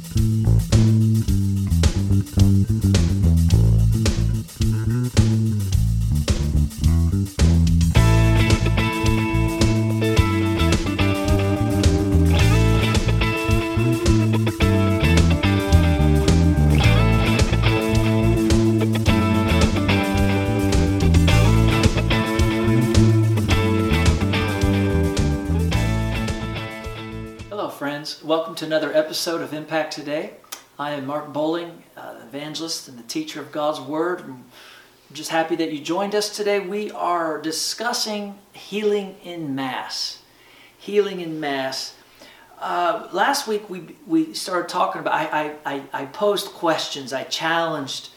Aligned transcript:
welcome 0.00 0.40
episode 29.10 29.42
of 29.42 29.52
Impact 29.52 29.92
Today. 29.92 30.34
I 30.78 30.92
am 30.92 31.06
Mark 31.06 31.32
Bowling, 31.32 31.82
uh, 31.96 32.14
evangelist 32.28 32.86
and 32.86 32.96
the 32.96 33.02
teacher 33.02 33.40
of 33.40 33.50
God's 33.50 33.80
Word. 33.80 34.20
I'm 34.20 34.44
just 35.12 35.30
happy 35.30 35.56
that 35.56 35.72
you 35.72 35.80
joined 35.80 36.14
us 36.14 36.36
today. 36.36 36.60
We 36.60 36.92
are 36.92 37.42
discussing 37.42 38.38
healing 38.52 39.16
in 39.24 39.56
Mass. 39.56 40.22
Healing 40.78 41.20
in 41.20 41.40
Mass. 41.40 41.96
Uh, 42.60 43.08
last 43.10 43.48
week 43.48 43.68
we, 43.68 43.96
we 44.06 44.32
started 44.32 44.68
talking 44.68 45.00
about, 45.00 45.14
I, 45.14 45.56
I, 45.66 45.82
I 45.92 46.04
posed 46.06 46.46
questions, 46.46 47.12
I 47.12 47.24
challenged 47.24 48.10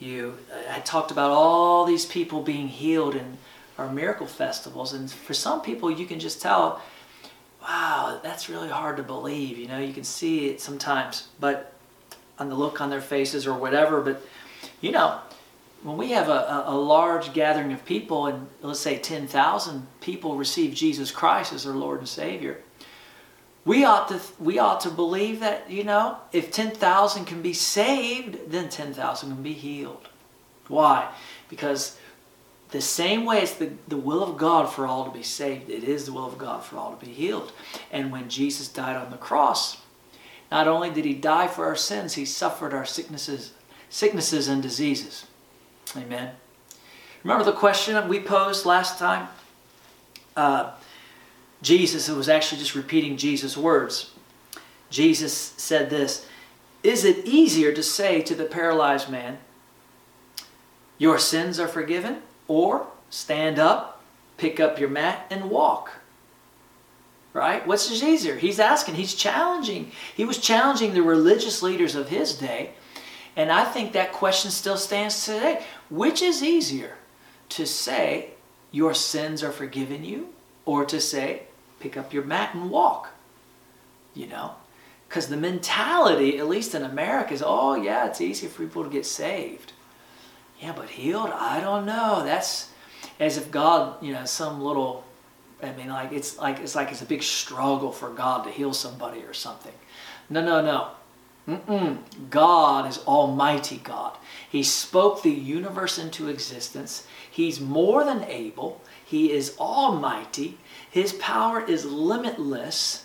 you. 0.00 0.36
I 0.68 0.80
talked 0.80 1.12
about 1.12 1.30
all 1.30 1.84
these 1.84 2.06
people 2.06 2.42
being 2.42 2.66
healed 2.66 3.14
in 3.14 3.38
our 3.78 3.88
miracle 3.88 4.26
festivals, 4.26 4.94
and 4.94 5.08
for 5.08 5.32
some 5.32 5.62
people, 5.62 5.92
you 5.92 6.06
can 6.06 6.18
just 6.18 6.42
tell 6.42 6.82
wow, 7.64 8.20
that's 8.22 8.48
really 8.48 8.68
hard 8.68 8.96
to 8.98 9.02
believe. 9.02 9.58
You 9.58 9.68
know, 9.68 9.78
you 9.78 9.92
can 9.92 10.04
see 10.04 10.48
it 10.48 10.60
sometimes, 10.60 11.28
but 11.40 11.72
on 12.38 12.48
the 12.48 12.54
look 12.54 12.80
on 12.80 12.90
their 12.90 13.00
faces 13.00 13.46
or 13.46 13.54
whatever. 13.54 14.00
But, 14.00 14.22
you 14.80 14.92
know, 14.92 15.18
when 15.82 15.96
we 15.96 16.10
have 16.10 16.28
a, 16.28 16.64
a 16.66 16.76
large 16.76 17.32
gathering 17.32 17.72
of 17.72 17.84
people, 17.84 18.26
and 18.26 18.48
let's 18.62 18.80
say 18.80 18.98
10,000 18.98 19.86
people 20.00 20.36
receive 20.36 20.74
Jesus 20.74 21.10
Christ 21.10 21.52
as 21.52 21.64
their 21.64 21.74
Lord 21.74 22.00
and 22.00 22.08
Savior, 22.08 22.60
we 23.64 23.84
ought 23.84 24.08
to 24.08 24.20
we 24.38 24.58
ought 24.58 24.80
to 24.80 24.90
believe 24.90 25.40
that 25.40 25.70
you 25.70 25.84
know 25.84 26.18
if 26.32 26.50
10,000 26.50 27.24
can 27.24 27.40
be 27.40 27.52
saved 27.52 28.50
then 28.50 28.68
10,000 28.68 29.30
can 29.30 29.42
be 29.42 29.54
healed 29.54 30.08
why 30.68 31.10
because 31.48 31.98
the 32.70 32.80
same 32.80 33.24
way 33.24 33.40
it's 33.40 33.54
the, 33.54 33.70
the 33.86 33.96
will 33.96 34.22
of 34.22 34.36
God 34.36 34.72
for 34.72 34.86
all 34.86 35.04
to 35.04 35.10
be 35.10 35.22
saved, 35.22 35.70
it 35.70 35.84
is 35.84 36.06
the 36.06 36.12
will 36.12 36.26
of 36.26 36.38
God 36.38 36.64
for 36.64 36.76
all 36.76 36.96
to 36.96 37.04
be 37.04 37.12
healed. 37.12 37.52
And 37.92 38.10
when 38.10 38.28
Jesus 38.28 38.68
died 38.68 38.96
on 38.96 39.10
the 39.10 39.16
cross, 39.16 39.78
not 40.50 40.68
only 40.68 40.90
did 40.90 41.04
he 41.04 41.14
die 41.14 41.46
for 41.46 41.66
our 41.66 41.76
sins, 41.76 42.14
he 42.14 42.24
suffered 42.24 42.74
our 42.74 42.84
sicknesses, 42.84 43.52
sicknesses 43.88 44.48
and 44.48 44.62
diseases. 44.62 45.26
Amen. 45.96 46.32
Remember 47.22 47.44
the 47.44 47.52
question 47.52 48.08
we 48.08 48.20
posed 48.20 48.66
last 48.66 48.98
time? 48.98 49.28
Uh, 50.36 50.72
Jesus, 51.62 52.08
it 52.08 52.14
was 52.14 52.28
actually 52.28 52.58
just 52.58 52.74
repeating 52.74 53.16
Jesus' 53.16 53.56
words. 53.56 54.10
Jesus 54.90 55.32
said 55.32 55.90
this 55.90 56.26
Is 56.82 57.04
it 57.04 57.24
easier 57.24 57.72
to 57.72 57.82
say 57.82 58.20
to 58.22 58.34
the 58.34 58.44
paralyzed 58.44 59.08
man, 59.08 59.38
Your 60.98 61.18
sins 61.18 61.58
are 61.58 61.68
forgiven? 61.68 62.22
Or 62.48 62.86
stand 63.10 63.58
up, 63.58 64.02
pick 64.36 64.60
up 64.60 64.78
your 64.78 64.88
mat, 64.88 65.26
and 65.30 65.50
walk. 65.50 65.90
Right? 67.32 67.66
What's 67.66 67.90
easier? 68.02 68.36
He's 68.36 68.60
asking, 68.60 68.94
he's 68.94 69.14
challenging. 69.14 69.90
He 70.14 70.24
was 70.24 70.38
challenging 70.38 70.94
the 70.94 71.02
religious 71.02 71.62
leaders 71.62 71.94
of 71.94 72.08
his 72.08 72.34
day. 72.34 72.70
And 73.36 73.50
I 73.50 73.64
think 73.64 73.92
that 73.92 74.12
question 74.12 74.50
still 74.50 74.76
stands 74.76 75.24
today. 75.24 75.64
Which 75.90 76.22
is 76.22 76.42
easier? 76.42 76.96
To 77.50 77.66
say, 77.66 78.30
your 78.70 78.94
sins 78.94 79.42
are 79.42 79.52
forgiven 79.52 80.04
you, 80.04 80.28
or 80.64 80.84
to 80.84 81.00
say, 81.00 81.42
pick 81.80 81.96
up 81.96 82.12
your 82.12 82.24
mat 82.24 82.54
and 82.54 82.70
walk? 82.70 83.10
You 84.14 84.28
know? 84.28 84.54
Because 85.08 85.28
the 85.28 85.36
mentality, 85.36 86.38
at 86.38 86.48
least 86.48 86.74
in 86.74 86.82
America, 86.82 87.34
is 87.34 87.42
oh, 87.44 87.74
yeah, 87.74 88.06
it's 88.06 88.20
easy 88.20 88.48
for 88.48 88.64
people 88.64 88.82
to 88.82 88.90
get 88.90 89.06
saved. 89.06 89.72
Yeah, 90.60 90.72
but 90.72 90.88
healed? 90.88 91.30
I 91.30 91.60
don't 91.60 91.86
know. 91.86 92.22
That's 92.24 92.70
as 93.20 93.36
if 93.36 93.50
God, 93.50 94.02
you 94.02 94.12
know, 94.12 94.24
some 94.24 94.62
little 94.62 95.04
I 95.62 95.72
mean 95.72 95.88
like 95.88 96.12
it's 96.12 96.38
like 96.38 96.58
it's 96.60 96.74
like 96.74 96.90
it's 96.90 97.02
a 97.02 97.06
big 97.06 97.22
struggle 97.22 97.92
for 97.92 98.10
God 98.10 98.44
to 98.44 98.50
heal 98.50 98.72
somebody 98.72 99.22
or 99.22 99.32
something. 99.32 99.72
No, 100.28 100.44
no, 100.44 100.60
no. 100.60 100.90
Mm-mm. 101.46 101.98
God 102.30 102.88
is 102.88 102.98
Almighty 103.06 103.76
God. 103.76 104.16
He 104.48 104.62
spoke 104.62 105.22
the 105.22 105.30
universe 105.30 105.98
into 105.98 106.28
existence. 106.28 107.06
He's 107.30 107.60
more 107.60 108.04
than 108.04 108.24
able. 108.24 108.80
He 109.04 109.30
is 109.30 109.54
Almighty. 109.58 110.58
His 110.90 111.12
power 111.14 111.62
is 111.62 111.84
limitless. 111.84 113.04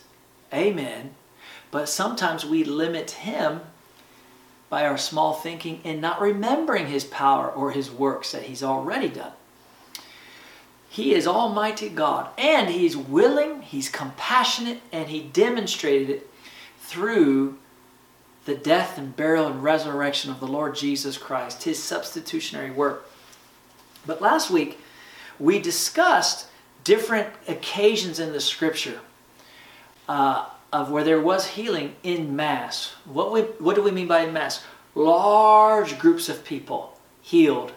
Amen. 0.54 1.16
But 1.70 1.90
sometimes 1.90 2.46
we 2.46 2.64
limit 2.64 3.12
Him 3.12 3.62
by 4.70 4.86
our 4.86 4.98
small 4.98 5.34
thinking 5.34 5.82
and 5.84 6.00
not 6.00 6.22
remembering 6.22 6.88
his 6.88 7.04
power 7.04 7.50
or 7.50 7.72
his 7.72 7.90
works 7.90 8.32
that 8.32 8.44
he's 8.44 8.64
already 8.64 9.10
done. 9.10 9.34
He 10.90 11.14
is 11.14 11.28
Almighty 11.28 11.90
God 11.90 12.30
and 12.38 12.70
he's 12.70 12.98
willing, 12.98 13.62
he's 13.62 13.90
compassionate, 13.90 14.82
and 14.92 15.10
he 15.10 15.22
demonstrated 15.22 16.10
it 16.10 16.30
through 16.80 17.58
the 18.46 18.56
death 18.56 18.98
and 18.98 19.16
burial 19.16 19.48
and 19.48 19.64
resurrection 19.64 20.32
of 20.32 20.40
the 20.40 20.48
Lord 20.48 20.76
Jesus 20.76 21.18
Christ, 21.18 21.64
his 21.64 21.82
substitutionary 21.82 22.72
work. 22.72 23.10
But 24.06 24.22
last 24.22 24.50
week, 24.50 24.80
we 25.40 25.60
discussed 25.60 26.48
different 26.84 27.30
occasions 27.48 28.20
in 28.20 28.34
the 28.34 28.40
scripture. 28.40 29.00
Uh, 30.08 30.46
of 30.72 30.92
where 30.92 31.04
there 31.04 31.22
was 31.22 31.48
healing 31.48 31.96
in 32.04 32.36
mass. 32.36 32.94
What, 33.06 33.32
we, 33.32 33.42
what 33.42 33.76
do 33.76 33.82
we 33.82 33.92
mean 33.92 34.08
by 34.08 34.22
in 34.22 34.34
mass? 34.34 34.64
Large 34.96 35.98
groups 36.00 36.30
of 36.30 36.44
people 36.44 36.98
healed 37.22 37.72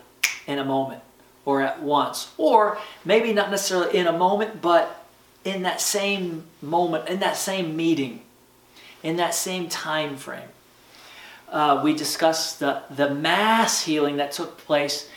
in 0.46 0.58
a 0.58 0.64
moment 0.64 1.02
or 1.44 1.62
at 1.62 1.82
once. 1.82 2.32
Or 2.36 2.78
maybe 3.04 3.32
not 3.32 3.50
necessarily 3.50 3.96
in 3.96 4.06
a 4.06 4.12
moment, 4.12 4.60
but 4.60 5.06
in 5.44 5.62
that 5.62 5.80
same 5.80 6.44
moment, 6.60 7.08
in 7.08 7.20
that 7.20 7.36
same 7.36 7.76
meeting, 7.76 8.22
in 9.02 9.16
that 9.16 9.34
same 9.34 9.68
time 9.68 10.16
frame. 10.16 10.48
Uh, 11.48 11.80
we 11.84 11.94
discussed 11.94 12.60
the, 12.60 12.82
the 12.88 13.12
mass 13.12 13.84
healing 13.84 14.16
that 14.16 14.32
took 14.32 14.56
place 14.56 15.08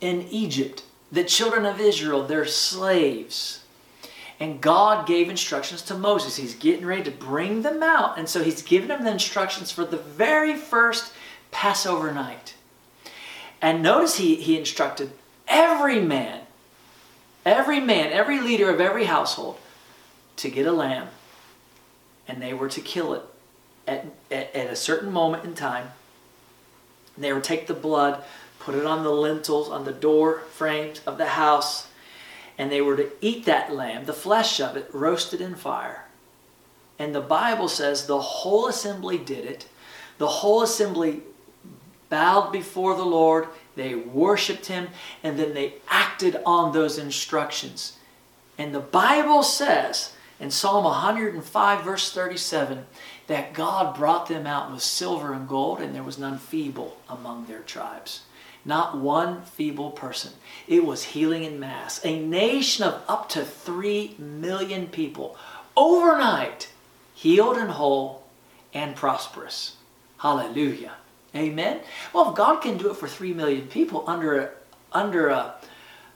in 0.00 0.22
Egypt. 0.22 0.82
The 1.12 1.24
children 1.24 1.66
of 1.66 1.80
Israel, 1.80 2.26
their 2.26 2.46
slaves, 2.46 3.64
and 4.40 4.58
God 4.58 5.06
gave 5.06 5.28
instructions 5.28 5.82
to 5.82 5.94
Moses. 5.94 6.36
He's 6.36 6.54
getting 6.54 6.86
ready 6.86 7.04
to 7.04 7.10
bring 7.10 7.60
them 7.60 7.82
out. 7.82 8.18
And 8.18 8.26
so 8.26 8.42
he's 8.42 8.62
giving 8.62 8.88
them 8.88 9.04
the 9.04 9.10
instructions 9.10 9.70
for 9.70 9.84
the 9.84 9.98
very 9.98 10.56
first 10.56 11.12
Passover 11.50 12.10
night. 12.10 12.54
And 13.60 13.82
notice 13.82 14.16
he, 14.16 14.36
he 14.36 14.58
instructed 14.58 15.12
every 15.46 16.00
man, 16.00 16.40
every 17.44 17.80
man, 17.80 18.12
every 18.12 18.40
leader 18.40 18.70
of 18.70 18.80
every 18.80 19.04
household 19.04 19.58
to 20.36 20.48
get 20.48 20.66
a 20.66 20.72
lamb. 20.72 21.08
And 22.26 22.40
they 22.40 22.54
were 22.54 22.68
to 22.70 22.80
kill 22.80 23.12
it 23.12 23.22
at, 23.86 24.06
at, 24.30 24.54
at 24.56 24.70
a 24.70 24.76
certain 24.76 25.12
moment 25.12 25.44
in 25.44 25.54
time. 25.54 25.88
And 27.14 27.22
they 27.22 27.34
would 27.34 27.44
take 27.44 27.66
the 27.66 27.74
blood, 27.74 28.24
put 28.58 28.74
it 28.74 28.86
on 28.86 29.04
the 29.04 29.12
lintels, 29.12 29.68
on 29.68 29.84
the 29.84 29.92
door 29.92 30.44
frames 30.52 31.02
of 31.06 31.18
the 31.18 31.26
house 31.26 31.89
and 32.60 32.70
they 32.70 32.82
were 32.82 32.94
to 32.94 33.10
eat 33.22 33.46
that 33.46 33.72
lamb, 33.72 34.04
the 34.04 34.12
flesh 34.12 34.60
of 34.60 34.76
it, 34.76 34.90
roasted 34.92 35.40
in 35.40 35.54
fire. 35.54 36.04
And 36.98 37.14
the 37.14 37.22
Bible 37.22 37.68
says 37.68 38.04
the 38.04 38.20
whole 38.20 38.68
assembly 38.68 39.16
did 39.16 39.46
it. 39.46 39.66
The 40.18 40.26
whole 40.26 40.62
assembly 40.62 41.22
bowed 42.10 42.52
before 42.52 42.94
the 42.94 43.02
Lord, 43.02 43.48
they 43.76 43.94
worshiped 43.94 44.66
Him, 44.66 44.88
and 45.22 45.38
then 45.38 45.54
they 45.54 45.76
acted 45.88 46.36
on 46.44 46.74
those 46.74 46.98
instructions. 46.98 47.96
And 48.58 48.74
the 48.74 48.80
Bible 48.80 49.42
says 49.42 50.12
in 50.38 50.50
Psalm 50.50 50.84
105, 50.84 51.82
verse 51.82 52.12
37, 52.12 52.84
that 53.28 53.54
God 53.54 53.96
brought 53.96 54.28
them 54.28 54.46
out 54.46 54.70
with 54.70 54.82
silver 54.82 55.32
and 55.32 55.48
gold, 55.48 55.80
and 55.80 55.94
there 55.94 56.02
was 56.02 56.18
none 56.18 56.36
feeble 56.36 56.98
among 57.08 57.46
their 57.46 57.60
tribes. 57.60 58.20
Not 58.64 58.98
one 58.98 59.42
feeble 59.42 59.90
person. 59.90 60.32
It 60.68 60.84
was 60.84 61.02
healing 61.04 61.44
in 61.44 61.58
mass. 61.58 62.00
A 62.04 62.20
nation 62.20 62.84
of 62.84 63.02
up 63.08 63.28
to 63.30 63.44
3 63.44 64.16
million 64.18 64.86
people 64.88 65.36
overnight 65.76 66.70
healed 67.14 67.56
and 67.56 67.70
whole 67.70 68.24
and 68.74 68.94
prosperous. 68.94 69.76
Hallelujah. 70.18 70.92
Amen. 71.34 71.80
Well, 72.12 72.30
if 72.30 72.36
God 72.36 72.60
can 72.60 72.76
do 72.76 72.90
it 72.90 72.96
for 72.96 73.08
3 73.08 73.32
million 73.32 73.68
people 73.68 74.04
under 74.06 74.54
under 74.92 75.28
a, 75.28 75.54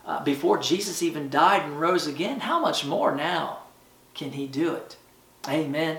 uh, 0.04 0.22
before 0.24 0.58
Jesus 0.58 1.02
even 1.02 1.30
died 1.30 1.62
and 1.62 1.80
rose 1.80 2.06
again, 2.06 2.40
how 2.40 2.58
much 2.58 2.84
more 2.84 3.14
now 3.14 3.60
can 4.14 4.32
he 4.32 4.46
do 4.46 4.74
it? 4.74 4.96
Amen. 5.48 5.98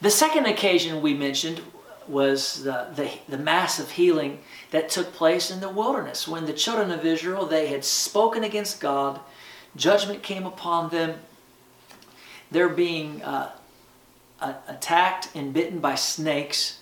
The 0.00 0.10
second 0.10 0.46
occasion 0.46 1.02
we 1.02 1.14
mentioned 1.14 1.60
was 2.08 2.64
the, 2.64 2.88
the, 2.94 3.10
the 3.28 3.38
massive 3.38 3.92
healing 3.92 4.40
that 4.70 4.88
took 4.88 5.12
place 5.12 5.50
in 5.50 5.60
the 5.60 5.68
wilderness 5.68 6.26
when 6.26 6.46
the 6.46 6.52
children 6.52 6.90
of 6.90 7.04
Israel 7.04 7.46
they 7.46 7.68
had 7.68 7.84
spoken 7.84 8.44
against 8.44 8.80
God, 8.80 9.20
judgment 9.74 10.22
came 10.22 10.46
upon 10.46 10.90
them. 10.90 11.18
They're 12.50 12.68
being 12.68 13.22
uh, 13.22 13.52
attacked 14.40 15.30
and 15.34 15.52
bitten 15.52 15.80
by 15.80 15.94
snakes. 15.94 16.80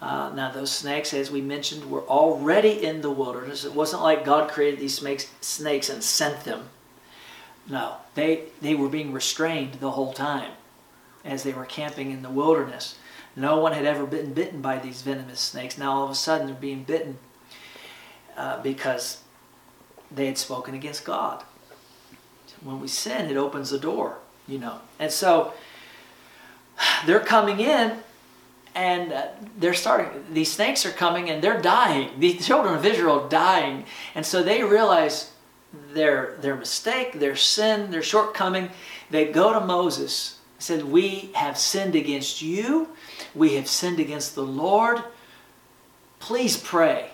Uh, 0.00 0.30
now, 0.34 0.50
those 0.50 0.70
snakes, 0.70 1.14
as 1.14 1.30
we 1.30 1.40
mentioned, 1.40 1.90
were 1.90 2.02
already 2.02 2.84
in 2.84 3.00
the 3.00 3.10
wilderness. 3.10 3.64
It 3.64 3.74
wasn't 3.74 4.02
like 4.02 4.24
God 4.24 4.50
created 4.50 4.78
these 4.78 4.96
snakes, 4.96 5.30
snakes 5.40 5.88
and 5.88 6.02
sent 6.02 6.44
them. 6.44 6.68
No, 7.68 7.96
they, 8.14 8.44
they 8.60 8.74
were 8.74 8.88
being 8.88 9.12
restrained 9.12 9.74
the 9.74 9.92
whole 9.92 10.12
time 10.12 10.52
as 11.24 11.42
they 11.42 11.52
were 11.52 11.64
camping 11.64 12.10
in 12.10 12.22
the 12.22 12.30
wilderness. 12.30 12.96
No 13.36 13.58
one 13.58 13.72
had 13.72 13.84
ever 13.84 14.06
been 14.06 14.32
bitten 14.32 14.62
by 14.62 14.78
these 14.78 15.02
venomous 15.02 15.40
snakes. 15.40 15.76
Now 15.76 15.92
all 15.92 16.04
of 16.04 16.10
a 16.10 16.14
sudden 16.14 16.46
they're 16.46 16.56
being 16.56 16.84
bitten 16.84 17.18
uh, 18.36 18.62
because 18.62 19.20
they 20.10 20.26
had 20.26 20.38
spoken 20.38 20.74
against 20.74 21.04
God. 21.04 21.44
When 22.62 22.80
we 22.80 22.88
sin, 22.88 23.30
it 23.30 23.36
opens 23.36 23.68
the 23.68 23.78
door, 23.78 24.18
you 24.48 24.58
know. 24.58 24.78
And 24.98 25.12
so 25.12 25.52
they're 27.06 27.20
coming 27.20 27.60
in 27.60 27.98
and 28.74 29.12
uh, 29.12 29.26
they're 29.58 29.74
starting, 29.74 30.24
these 30.30 30.50
snakes 30.52 30.86
are 30.86 30.90
coming 30.90 31.28
and 31.28 31.42
they're 31.42 31.60
dying. 31.60 32.10
The 32.18 32.34
children 32.38 32.74
of 32.74 32.86
Israel 32.86 33.20
are 33.20 33.28
dying. 33.28 33.84
And 34.14 34.24
so 34.24 34.42
they 34.42 34.62
realize 34.62 35.32
their, 35.92 36.36
their 36.40 36.56
mistake, 36.56 37.18
their 37.20 37.36
sin, 37.36 37.90
their 37.90 38.02
shortcoming. 38.02 38.70
They 39.10 39.26
go 39.26 39.52
to 39.52 39.60
Moses 39.60 40.35
said, 40.58 40.84
We 40.84 41.30
have 41.34 41.58
sinned 41.58 41.94
against 41.94 42.42
you 42.42 42.88
we 43.36 43.54
have 43.54 43.68
sinned 43.68 44.00
against 44.00 44.34
the 44.34 44.42
Lord. 44.42 45.02
Please 46.18 46.56
pray. 46.56 47.10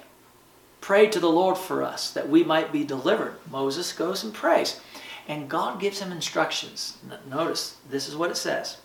Pray 0.81 1.09
to 1.09 1.21
the 1.21 1.31
Lord 1.31 1.59
for 1.59 1.83
us 1.83 2.11
that 2.12 2.29
we 2.29 2.44
might 2.44 2.73
be 2.73 2.85
delivered. 2.85 3.35
Moses 3.50 3.93
goes 3.93 4.23
and 4.23 4.33
prays. 4.33 4.81
And 5.29 5.49
God 5.49 5.81
gives 5.81 6.00
him 6.00 6.12
instructions. 6.12 6.99
Notice, 7.29 7.77
this 7.89 8.09
is 8.09 8.17
what 8.17 8.31
it 8.31 8.37
says. 8.37 8.79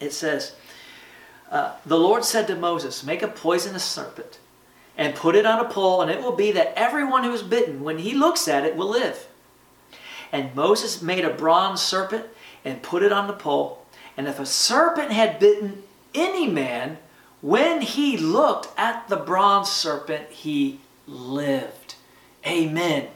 It 0.00 0.12
says, 0.12 0.54
uh, 1.50 1.74
The 1.84 1.98
Lord 1.98 2.24
said 2.24 2.46
to 2.48 2.56
Moses, 2.56 3.04
Make 3.04 3.22
a 3.22 3.28
poisonous 3.28 3.84
serpent 3.84 4.38
and 4.98 5.14
put 5.14 5.36
it 5.36 5.46
on 5.46 5.64
a 5.64 5.68
pole, 5.68 6.02
and 6.02 6.10
it 6.10 6.22
will 6.22 6.34
be 6.34 6.52
that 6.52 6.72
everyone 6.76 7.22
who 7.22 7.32
is 7.32 7.42
bitten, 7.42 7.84
when 7.84 7.98
he 7.98 8.14
looks 8.14 8.48
at 8.48 8.64
it, 8.64 8.76
will 8.76 8.88
live. 8.88 9.28
And 10.32 10.54
Moses 10.54 11.02
made 11.02 11.24
a 11.24 11.30
bronze 11.30 11.82
serpent 11.82 12.26
and 12.66 12.82
put 12.82 13.02
it 13.02 13.12
on 13.12 13.28
the 13.28 13.32
pole. 13.32 13.86
And 14.16 14.26
if 14.26 14.40
a 14.40 14.44
serpent 14.44 15.12
had 15.12 15.38
bitten 15.38 15.84
any 16.14 16.48
man, 16.48 16.98
when 17.40 17.80
he 17.80 18.16
looked 18.16 18.68
at 18.78 19.08
the 19.08 19.16
bronze 19.16 19.70
serpent, 19.70 20.30
he 20.30 20.80
lived. 21.06 21.94
Amen. 22.44 23.08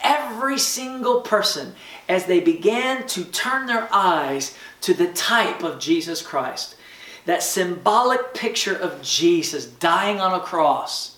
Every 0.00 0.58
single 0.58 1.22
person, 1.22 1.74
as 2.08 2.26
they 2.26 2.40
began 2.40 3.06
to 3.08 3.24
turn 3.24 3.66
their 3.66 3.88
eyes 3.92 4.56
to 4.82 4.92
the 4.92 5.12
type 5.12 5.62
of 5.62 5.80
Jesus 5.80 6.20
Christ, 6.20 6.76
that 7.24 7.42
symbolic 7.42 8.34
picture 8.34 8.74
of 8.74 9.02
Jesus 9.02 9.66
dying 9.66 10.20
on 10.20 10.38
a 10.38 10.42
cross, 10.42 11.16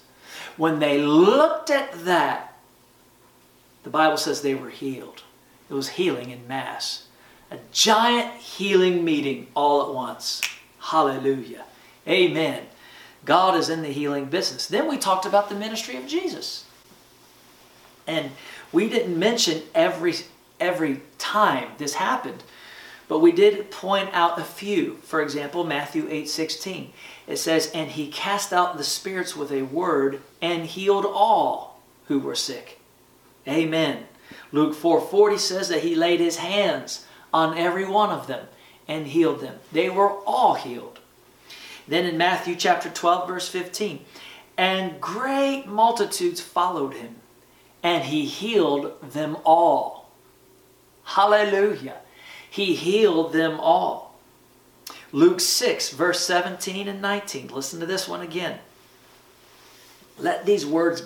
when 0.56 0.79
they 0.79 0.99
looked 1.00 1.70
at 1.70 2.05
that, 2.05 2.55
the 3.82 3.90
Bible 3.90 4.17
says 4.17 4.43
they 4.43 4.55
were 4.55 4.70
healed. 4.70 5.23
It 5.70 5.75
was 5.75 5.90
healing 5.90 6.31
in 6.31 6.46
mass. 6.46 7.02
A 7.53 7.59
giant 7.71 8.41
healing 8.41 9.05
meeting 9.05 9.47
all 9.55 9.83
at 9.83 9.93
once. 9.93 10.41
Hallelujah. 10.79 11.65
Amen. 12.09 12.65
God 13.27 13.59
is 13.59 13.69
in 13.69 13.83
the 13.83 13.93
healing 13.93 14.25
business. 14.25 14.67
Then 14.67 14.89
we 14.89 14.97
talked 14.97 15.27
about 15.27 15.51
the 15.51 15.55
ministry 15.55 15.97
of 15.97 16.07
Jesus. 16.07 16.65
And 18.07 18.31
we 18.73 18.89
didn't 18.89 19.19
mention 19.19 19.65
every 19.75 20.15
every 20.59 21.03
time 21.19 21.69
this 21.77 21.95
happened, 21.95 22.43
but 23.07 23.19
we 23.19 23.33
did 23.33 23.71
point 23.71 24.09
out 24.15 24.39
a 24.39 24.45
few. 24.45 24.97
For 25.03 25.21
example, 25.21 25.63
Matthew 25.63 26.09
8:16. 26.09 26.95
It 27.27 27.37
says, 27.37 27.71
"And 27.75 27.91
he 27.91 28.07
cast 28.09 28.55
out 28.55 28.79
the 28.79 28.85
spirits 28.85 29.37
with 29.37 29.53
a 29.53 29.63
word 29.63 30.23
and 30.41 30.65
healed 30.65 31.05
all 31.05 31.83
who 32.09 32.19
were 32.19 32.35
sick." 32.35 32.81
Amen. 33.47 34.07
Luke 34.53 34.75
4:40 34.75 35.37
says 35.37 35.69
that 35.69 35.83
he 35.83 35.95
laid 35.95 36.19
his 36.19 36.37
hands 36.39 37.05
on 37.32 37.56
every 37.56 37.84
one 37.84 38.11
of 38.11 38.26
them 38.26 38.46
and 38.88 39.06
healed 39.06 39.40
them. 39.40 39.58
They 39.73 39.88
were 39.88 40.11
all 40.26 40.55
healed. 40.55 40.99
Then 41.88 42.05
in 42.05 42.17
Matthew 42.17 42.55
chapter 42.56 42.88
12, 42.88 43.29
verse 43.29 43.49
15, 43.49 44.05
and 44.56 45.00
great 45.00 45.67
multitudes 45.67 46.40
followed 46.40 46.94
him, 46.94 47.17
and 47.82 48.05
he 48.05 48.25
healed 48.25 49.00
them 49.02 49.37
all. 49.44 50.11
Hallelujah. 51.05 51.96
He 52.49 52.75
healed 52.75 53.32
them 53.32 53.58
all. 53.58 54.14
Luke 55.11 55.40
6, 55.40 55.90
verse 55.90 56.20
17 56.20 56.88
and 56.88 57.02
19. 57.02 57.49
Listen 57.49 57.81
to 57.81 57.87
this 57.87 58.06
one 58.06 58.20
again. 58.20 58.58
Let 60.19 60.46
these 60.46 60.64
words 60.64 61.02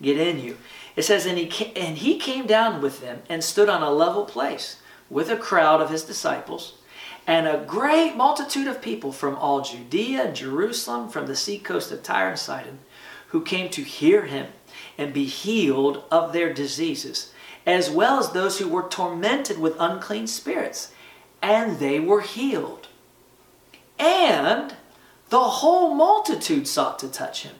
get 0.00 0.18
in 0.18 0.38
you. 0.38 0.56
It 0.94 1.02
says, 1.02 1.26
and 1.26 1.38
he, 1.38 1.76
and 1.76 1.98
he 1.98 2.18
came 2.18 2.46
down 2.46 2.80
with 2.80 3.00
them 3.00 3.22
and 3.28 3.42
stood 3.42 3.68
on 3.68 3.82
a 3.82 3.90
level 3.90 4.24
place 4.24 4.80
with 5.10 5.30
a 5.30 5.36
crowd 5.36 5.80
of 5.80 5.90
his 5.90 6.04
disciples 6.04 6.74
and 7.28 7.46
a 7.46 7.62
great 7.66 8.16
multitude 8.16 8.66
of 8.66 8.80
people 8.80 9.12
from 9.12 9.36
all 9.36 9.60
Judea 9.60 10.24
and 10.24 10.34
Jerusalem, 10.34 11.10
from 11.10 11.26
the 11.26 11.36
seacoast 11.36 11.92
of 11.92 12.02
Tyre 12.02 12.30
and 12.30 12.38
Sidon, 12.38 12.78
who 13.28 13.42
came 13.42 13.68
to 13.68 13.82
hear 13.82 14.24
him 14.24 14.46
and 14.96 15.12
be 15.12 15.26
healed 15.26 16.04
of 16.10 16.32
their 16.32 16.54
diseases, 16.54 17.30
as 17.66 17.90
well 17.90 18.18
as 18.18 18.32
those 18.32 18.58
who 18.58 18.66
were 18.66 18.88
tormented 18.88 19.58
with 19.58 19.76
unclean 19.78 20.26
spirits, 20.26 20.92
and 21.42 21.78
they 21.78 22.00
were 22.00 22.22
healed. 22.22 22.88
And 23.98 24.74
the 25.28 25.38
whole 25.38 25.94
multitude 25.94 26.66
sought 26.66 26.98
to 27.00 27.08
touch 27.08 27.42
him. 27.42 27.56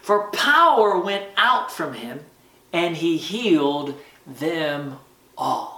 For 0.00 0.30
power 0.30 1.00
went 1.00 1.26
out 1.36 1.72
from 1.72 1.94
him, 1.94 2.20
and 2.72 2.96
he 2.98 3.16
healed 3.16 3.98
them 4.24 5.00
all. 5.36 5.77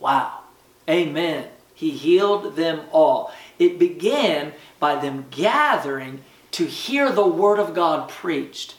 Wow. 0.00 0.40
Amen. 0.88 1.48
He 1.74 1.90
healed 1.90 2.56
them 2.56 2.82
all. 2.92 3.32
It 3.58 3.78
began 3.78 4.52
by 4.80 4.96
them 4.96 5.26
gathering 5.30 6.22
to 6.52 6.66
hear 6.66 7.10
the 7.10 7.26
Word 7.26 7.58
of 7.58 7.74
God 7.74 8.08
preached. 8.08 8.76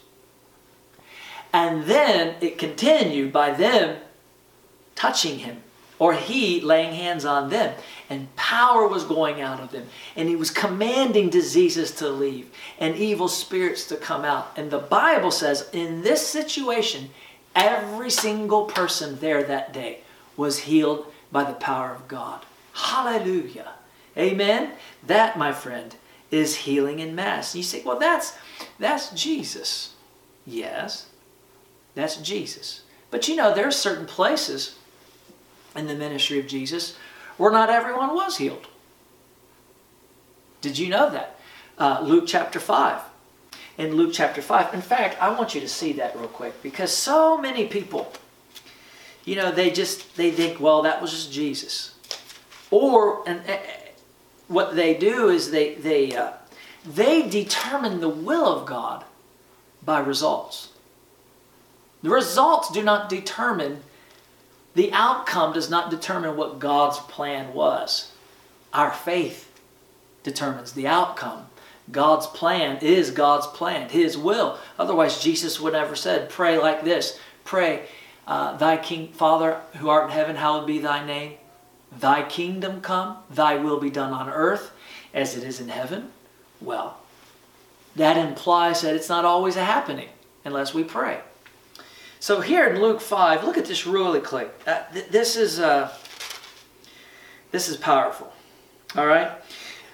And 1.53 1.85
then 1.85 2.35
it 2.41 2.57
continued 2.57 3.31
by 3.31 3.51
them 3.51 3.97
touching 4.95 5.39
him 5.39 5.63
or 5.97 6.13
he 6.13 6.61
laying 6.61 6.93
hands 6.93 7.25
on 7.25 7.49
them. 7.49 7.75
And 8.09 8.33
power 8.35 8.87
was 8.87 9.03
going 9.03 9.41
out 9.41 9.59
of 9.59 9.71
them. 9.71 9.87
And 10.15 10.29
he 10.29 10.35
was 10.35 10.49
commanding 10.49 11.29
diseases 11.29 11.91
to 11.95 12.09
leave 12.09 12.49
and 12.79 12.95
evil 12.95 13.27
spirits 13.27 13.85
to 13.87 13.97
come 13.97 14.25
out. 14.25 14.51
And 14.55 14.71
the 14.71 14.79
Bible 14.79 15.31
says 15.31 15.69
in 15.73 16.01
this 16.01 16.25
situation, 16.25 17.09
every 17.55 18.09
single 18.09 18.65
person 18.65 19.19
there 19.19 19.43
that 19.43 19.73
day 19.73 19.99
was 20.39 20.59
healed 20.59 21.05
by 21.33 21.43
the 21.43 21.53
power 21.53 21.91
of 21.91 22.07
God. 22.07 22.45
Hallelujah. 22.73 23.73
Amen. 24.17 24.71
That, 25.05 25.37
my 25.37 25.51
friend, 25.51 25.93
is 26.31 26.55
healing 26.55 26.99
in 26.99 27.13
mass. 27.13 27.53
And 27.53 27.59
you 27.59 27.63
say, 27.63 27.83
well, 27.83 27.99
that's 27.99 28.37
that's 28.79 29.09
Jesus. 29.11 29.95
Yes, 30.45 31.07
that's 31.93 32.15
Jesus. 32.15 32.83
But 33.11 33.27
you 33.27 33.35
know, 33.35 33.53
there 33.53 33.67
are 33.67 33.71
certain 33.71 34.05
places 34.05 34.77
in 35.75 35.87
the 35.87 35.95
ministry 35.95 36.39
of 36.39 36.47
Jesus 36.47 36.95
where 37.37 37.51
not 37.51 37.69
everyone 37.69 38.15
was 38.15 38.37
healed. 38.37 38.67
Did 40.61 40.77
you 40.77 40.87
know 40.87 41.09
that? 41.09 41.39
Uh, 41.77 41.99
Luke 42.01 42.25
chapter 42.27 42.59
5. 42.59 43.01
In 43.77 43.95
Luke 43.95 44.11
chapter 44.13 44.41
5. 44.41 44.73
In 44.73 44.81
fact, 44.81 45.21
I 45.21 45.29
want 45.29 45.53
you 45.53 45.61
to 45.61 45.67
see 45.67 45.93
that 45.93 46.17
real 46.17 46.27
quick 46.27 46.61
because 46.63 46.91
so 46.91 47.37
many 47.37 47.65
people, 47.67 48.11
you 49.29 49.35
know, 49.35 49.51
they 49.51 49.69
just, 49.69 50.17
they 50.17 50.31
think, 50.31 50.59
well, 50.59 50.81
that 50.81 51.03
was 51.03 51.11
just 51.11 51.31
Jesus. 51.31 51.93
Or 52.71 53.21
and, 53.29 53.47
uh, 53.47 53.57
what 54.47 54.75
they 54.75 54.95
do 54.95 55.29
is 55.29 55.51
they 55.51 55.75
they 55.75 56.15
uh, 56.15 56.33
they 56.83 57.29
determine 57.29 57.99
the 57.99 58.09
will 58.09 58.47
of 58.47 58.65
God 58.65 59.05
by 59.85 59.99
results. 59.99 60.69
The 62.01 62.09
results 62.09 62.71
do 62.71 62.81
not 62.81 63.07
determine 63.07 63.83
the 64.73 64.91
outcome 64.93 65.53
does 65.53 65.69
not 65.69 65.91
determine 65.91 66.35
what 66.35 66.57
God's 66.57 66.97
plan 66.97 67.53
was. 67.53 68.11
Our 68.73 68.91
faith 68.91 69.59
determines 70.23 70.71
the 70.71 70.87
outcome. 70.87 71.45
God's 71.91 72.25
plan 72.25 72.79
is 72.81 73.11
God's 73.11 73.45
plan, 73.45 73.89
His 73.89 74.17
will. 74.17 74.57
Otherwise, 74.79 75.21
Jesus 75.21 75.59
would 75.59 75.73
never 75.73 75.95
said, 75.95 76.29
"Pray 76.29 76.57
like 76.57 76.83
this. 76.83 77.19
Pray, 77.43 77.85
uh, 78.27 78.57
Thy 78.57 78.77
King, 78.77 79.11
Father, 79.13 79.61
who 79.77 79.89
art 79.89 80.05
in 80.05 80.11
heaven, 80.11 80.35
hallowed 80.35 80.67
be 80.67 80.79
Thy 80.79 81.05
name." 81.05 81.33
Thy 81.91 82.23
kingdom 82.23 82.81
come, 82.81 83.17
thy 83.29 83.55
will 83.55 83.79
be 83.79 83.89
done 83.89 84.13
on 84.13 84.29
earth 84.29 84.71
as 85.13 85.35
it 85.35 85.43
is 85.43 85.59
in 85.59 85.69
heaven. 85.69 86.11
Well, 86.61 86.97
that 87.95 88.17
implies 88.17 88.81
that 88.81 88.95
it's 88.95 89.09
not 89.09 89.25
always 89.25 89.55
a 89.55 89.63
happening 89.63 90.09
unless 90.45 90.73
we 90.73 90.83
pray. 90.83 91.21
So 92.19 92.41
here 92.41 92.67
in 92.67 92.81
Luke 92.81 93.01
5, 93.01 93.43
look 93.43 93.57
at 93.57 93.65
this 93.65 93.87
really 93.87 94.19
quick. 94.19 94.51
Uh, 94.67 94.83
th- 94.93 95.07
this 95.07 95.35
is 95.35 95.59
uh, 95.59 95.91
this 97.51 97.69
is 97.69 97.77
powerful. 97.77 98.31
All 98.95 99.07
right? 99.07 99.31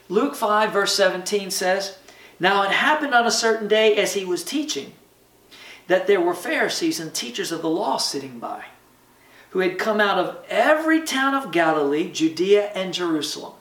Luke 0.10 0.36
5 0.36 0.74
verse 0.74 0.94
17 0.96 1.52
says, 1.52 1.98
"Now 2.40 2.64
it 2.64 2.72
happened 2.72 3.14
on 3.14 3.26
a 3.26 3.32
certain 3.32 3.68
day 3.68 3.96
as 3.96 4.14
he 4.14 4.26
was 4.26 4.44
teaching 4.44 4.94
that 5.88 6.08
there 6.08 6.22
were 6.22 6.34
Pharisees 6.34 7.00
and 7.00 7.14
teachers 7.14 7.52
of 7.52 7.62
the 7.62 7.70
law 7.70 7.98
sitting 7.98 8.40
by, 8.40 8.66
who 9.52 9.60
had 9.60 9.78
come 9.78 10.02
out 10.02 10.18
of 10.18 10.38
every 10.50 11.02
town 11.02 11.34
of 11.34 11.52
Galilee, 11.52 12.12
Judea, 12.12 12.72
and 12.74 12.94
Jerusalem." 12.94 13.54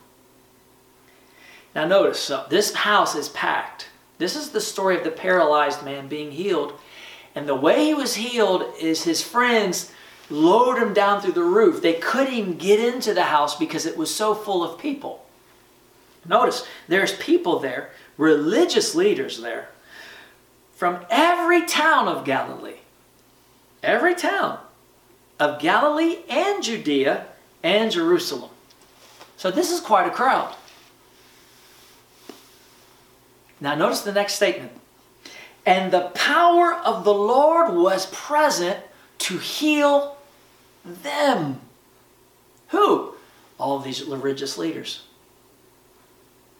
Now 1.73 1.85
notice, 1.85 2.19
so 2.19 2.45
this 2.49 2.73
house 2.73 3.15
is 3.15 3.29
packed. 3.29 3.89
This 4.17 4.35
is 4.35 4.51
the 4.51 4.61
story 4.61 4.97
of 4.97 5.03
the 5.03 5.11
paralyzed 5.11 5.83
man 5.83 6.07
being 6.07 6.31
healed 6.31 6.79
and 7.35 7.47
the 7.47 7.55
way 7.55 7.85
he 7.85 7.93
was 7.93 8.15
healed 8.15 8.63
is 8.79 9.03
his 9.03 9.21
friends 9.21 9.91
lowered 10.29 10.81
him 10.81 10.93
down 10.93 11.21
through 11.21 11.33
the 11.33 11.43
roof. 11.43 11.81
They 11.81 11.93
couldn't 11.93 12.33
even 12.33 12.57
get 12.57 12.79
into 12.79 13.13
the 13.13 13.23
house 13.23 13.55
because 13.57 13.85
it 13.85 13.97
was 13.97 14.13
so 14.15 14.33
full 14.33 14.63
of 14.63 14.79
people. 14.79 15.25
Notice, 16.25 16.65
there's 16.87 17.13
people 17.17 17.59
there, 17.59 17.91
religious 18.17 18.95
leaders 18.95 19.41
there, 19.41 19.69
from 20.75 21.05
every 21.09 21.65
town 21.65 22.07
of 22.07 22.25
Galilee. 22.25 22.75
Every 23.81 24.13
town 24.13 24.59
of 25.39 25.59
Galilee 25.59 26.19
and 26.29 26.63
Judea 26.63 27.25
and 27.63 27.91
Jerusalem. 27.91 28.51
So 29.37 29.51
this 29.51 29.71
is 29.71 29.79
quite 29.79 30.07
a 30.07 30.11
crowd. 30.11 30.53
Now, 33.59 33.75
notice 33.75 34.01
the 34.01 34.11
next 34.11 34.33
statement. 34.33 34.71
And 35.65 35.91
the 35.91 36.11
power 36.13 36.73
of 36.73 37.03
the 37.03 37.13
Lord 37.13 37.73
was 37.73 38.05
present 38.07 38.79
to 39.19 39.37
heal 39.37 40.17
them. 40.83 41.61
Who? 42.69 43.15
All 43.57 43.79
these 43.79 44.03
religious 44.03 44.57
leaders. 44.57 45.03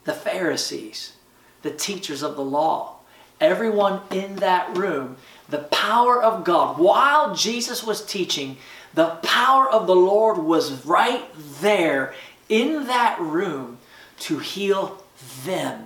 The 0.06 0.14
Pharisees, 0.14 1.14
the 1.62 1.72
teachers 1.72 2.24
of 2.24 2.36
the 2.36 2.44
law, 2.44 2.95
everyone 3.40 4.02
in 4.12 4.38
that 4.38 4.78
room, 4.78 5.18
the 5.50 5.60
power 5.60 6.22
of 6.22 6.44
God. 6.44 6.78
While 6.78 7.36
Jesus 7.36 7.84
was 7.84 8.06
teaching, 8.06 8.58
the 8.94 9.18
power 9.22 9.70
of 9.70 9.88
the 9.88 9.96
Lord 9.96 10.38
was 10.38 10.86
right 10.86 11.26
there 11.62 12.14
in 12.50 12.88
that 12.88 13.20
room 13.20 13.78
to 14.20 14.40
heal 14.40 15.04
them. 15.44 15.86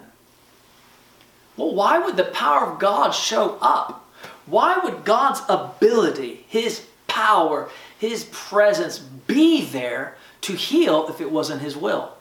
Well, 1.58 1.74
why 1.74 2.00
would 2.00 2.16
the 2.16 2.24
power 2.24 2.68
of 2.68 2.80
God 2.80 3.12
show 3.12 3.58
up? 3.62 4.06
Why 4.46 4.78
would 4.78 5.04
God's 5.04 5.42
ability, 5.50 6.46
His 6.48 6.86
power, 7.08 7.70
His 7.98 8.26
presence 8.32 9.00
be 9.00 9.66
there 9.66 10.16
to 10.42 10.54
heal 10.54 11.08
if 11.10 11.20
it 11.20 11.32
wasn't 11.32 11.62
His 11.62 11.76
will? 11.76 12.14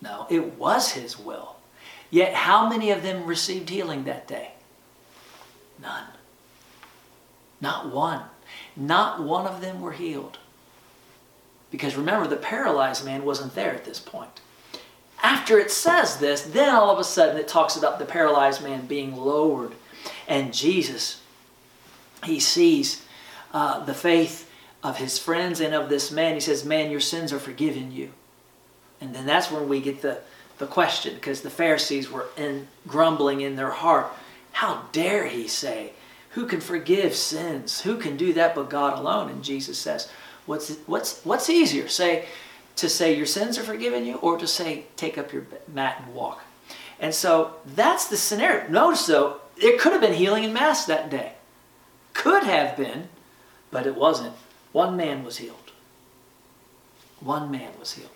No, 0.00 0.26
it 0.30 0.58
was 0.58 0.92
His 0.92 1.18
will. 1.18 1.56
Yet, 2.10 2.34
how 2.34 2.68
many 2.68 2.90
of 2.90 3.02
them 3.02 3.26
received 3.26 3.68
healing 3.68 4.04
that 4.04 4.26
day? 4.26 4.52
None. 5.80 6.04
Not 7.60 7.92
one. 7.92 8.22
Not 8.76 9.22
one 9.22 9.46
of 9.46 9.60
them 9.60 9.80
were 9.80 9.92
healed. 9.92 10.38
Because 11.70 11.96
remember, 11.96 12.26
the 12.26 12.36
paralyzed 12.36 13.04
man 13.04 13.24
wasn't 13.24 13.54
there 13.54 13.72
at 13.72 13.84
this 13.84 14.00
point. 14.00 14.40
After 15.22 15.58
it 15.58 15.70
says 15.70 16.16
this, 16.16 16.42
then 16.42 16.74
all 16.74 16.90
of 16.90 16.98
a 16.98 17.04
sudden 17.04 17.36
it 17.36 17.46
talks 17.46 17.76
about 17.76 17.98
the 17.98 18.04
paralyzed 18.04 18.62
man 18.62 18.86
being 18.86 19.14
lowered. 19.16 19.72
And 20.26 20.52
Jesus, 20.54 21.20
he 22.24 22.40
sees 22.40 23.04
uh, 23.52 23.84
the 23.84 23.94
faith 23.94 24.50
of 24.82 24.96
his 24.96 25.18
friends 25.18 25.60
and 25.60 25.74
of 25.74 25.88
this 25.88 26.10
man. 26.10 26.34
He 26.34 26.40
says, 26.40 26.64
Man, 26.64 26.90
your 26.90 27.00
sins 27.00 27.32
are 27.32 27.38
forgiven 27.38 27.92
you. 27.92 28.10
And 29.00 29.14
then 29.14 29.26
that's 29.26 29.50
when 29.50 29.68
we 29.68 29.80
get 29.80 30.02
the, 30.02 30.20
the 30.60 30.66
question, 30.66 31.14
because 31.14 31.40
the 31.40 31.50
Pharisees 31.50 32.10
were 32.10 32.26
in, 32.36 32.68
grumbling 32.86 33.40
in 33.40 33.56
their 33.56 33.70
heart. 33.70 34.06
How 34.52 34.84
dare 34.92 35.26
he 35.26 35.48
say, 35.48 35.94
Who 36.30 36.46
can 36.46 36.60
forgive 36.60 37.14
sins? 37.14 37.80
Who 37.80 37.96
can 37.96 38.16
do 38.16 38.34
that 38.34 38.54
but 38.54 38.70
God 38.70 38.98
alone? 38.98 39.30
And 39.30 39.42
Jesus 39.42 39.78
says, 39.78 40.10
What's, 40.44 40.76
what's, 40.86 41.24
what's 41.24 41.48
easier? 41.50 41.88
Say, 41.88 42.26
to 42.76 42.88
say 42.88 43.16
your 43.16 43.26
sins 43.26 43.58
are 43.58 43.62
forgiven 43.62 44.04
you 44.04 44.16
or 44.16 44.38
to 44.38 44.46
say 44.46 44.84
take 44.96 45.18
up 45.18 45.32
your 45.32 45.46
mat 45.72 46.02
and 46.04 46.14
walk. 46.14 46.42
And 47.00 47.14
so 47.14 47.54
that's 47.66 48.08
the 48.08 48.16
scenario. 48.16 48.68
Notice 48.68 49.06
though, 49.06 49.40
it 49.56 49.80
could 49.80 49.92
have 49.92 50.00
been 50.00 50.14
healing 50.14 50.44
in 50.44 50.52
mass 50.52 50.84
that 50.86 51.10
day. 51.10 51.32
Could 52.12 52.44
have 52.44 52.76
been, 52.76 53.08
but 53.70 53.86
it 53.86 53.96
wasn't. 53.96 54.34
One 54.72 54.96
man 54.96 55.24
was 55.24 55.38
healed. 55.38 55.72
One 57.20 57.50
man 57.50 57.72
was 57.78 57.92
healed. 57.92 58.10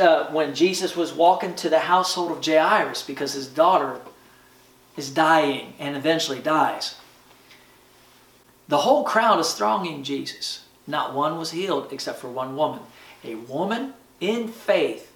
Uh, 0.00 0.26
when 0.30 0.54
Jesus 0.54 0.96
was 0.96 1.12
walking 1.12 1.54
to 1.56 1.68
the 1.68 1.78
household 1.80 2.32
of 2.32 2.44
Jairus 2.44 3.02
because 3.02 3.34
his 3.34 3.46
daughter 3.46 4.00
is 4.96 5.10
dying 5.10 5.74
and 5.78 5.96
eventually 5.96 6.40
dies, 6.40 6.96
the 8.66 8.78
whole 8.78 9.04
crowd 9.04 9.40
is 9.40 9.54
thronging 9.54 10.02
Jesus. 10.02 10.64
Not 10.86 11.14
one 11.14 11.38
was 11.38 11.52
healed 11.52 11.92
except 11.92 12.18
for 12.18 12.28
one 12.28 12.56
woman. 12.56 12.80
A 13.24 13.34
woman 13.34 13.94
in 14.20 14.48
faith 14.48 15.12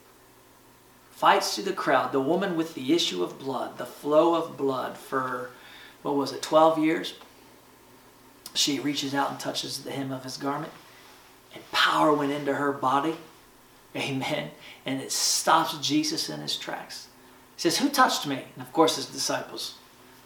fights 1.10 1.54
through 1.54 1.64
the 1.64 1.72
crowd. 1.72 2.12
The 2.12 2.20
woman 2.20 2.56
with 2.56 2.74
the 2.74 2.92
issue 2.92 3.22
of 3.22 3.38
blood, 3.38 3.78
the 3.78 3.86
flow 3.86 4.34
of 4.34 4.56
blood 4.56 4.96
for, 4.96 5.50
what 6.02 6.16
was 6.16 6.32
it, 6.32 6.42
12 6.42 6.78
years? 6.78 7.14
She 8.54 8.80
reaches 8.80 9.14
out 9.14 9.30
and 9.30 9.40
touches 9.40 9.84
the 9.84 9.92
hem 9.92 10.12
of 10.12 10.24
his 10.24 10.36
garment, 10.36 10.72
and 11.54 11.62
power 11.72 12.12
went 12.12 12.32
into 12.32 12.54
her 12.54 12.72
body. 12.72 13.16
Amen. 13.94 14.50
And 14.86 15.00
it 15.00 15.12
stops 15.12 15.76
Jesus 15.78 16.28
in 16.28 16.40
his 16.40 16.56
tracks. 16.56 17.08
He 17.56 17.62
says, 17.62 17.78
Who 17.78 17.88
touched 17.88 18.26
me? 18.26 18.44
And 18.54 18.64
of 18.64 18.72
course, 18.72 18.96
his 18.96 19.06
disciples 19.06 19.74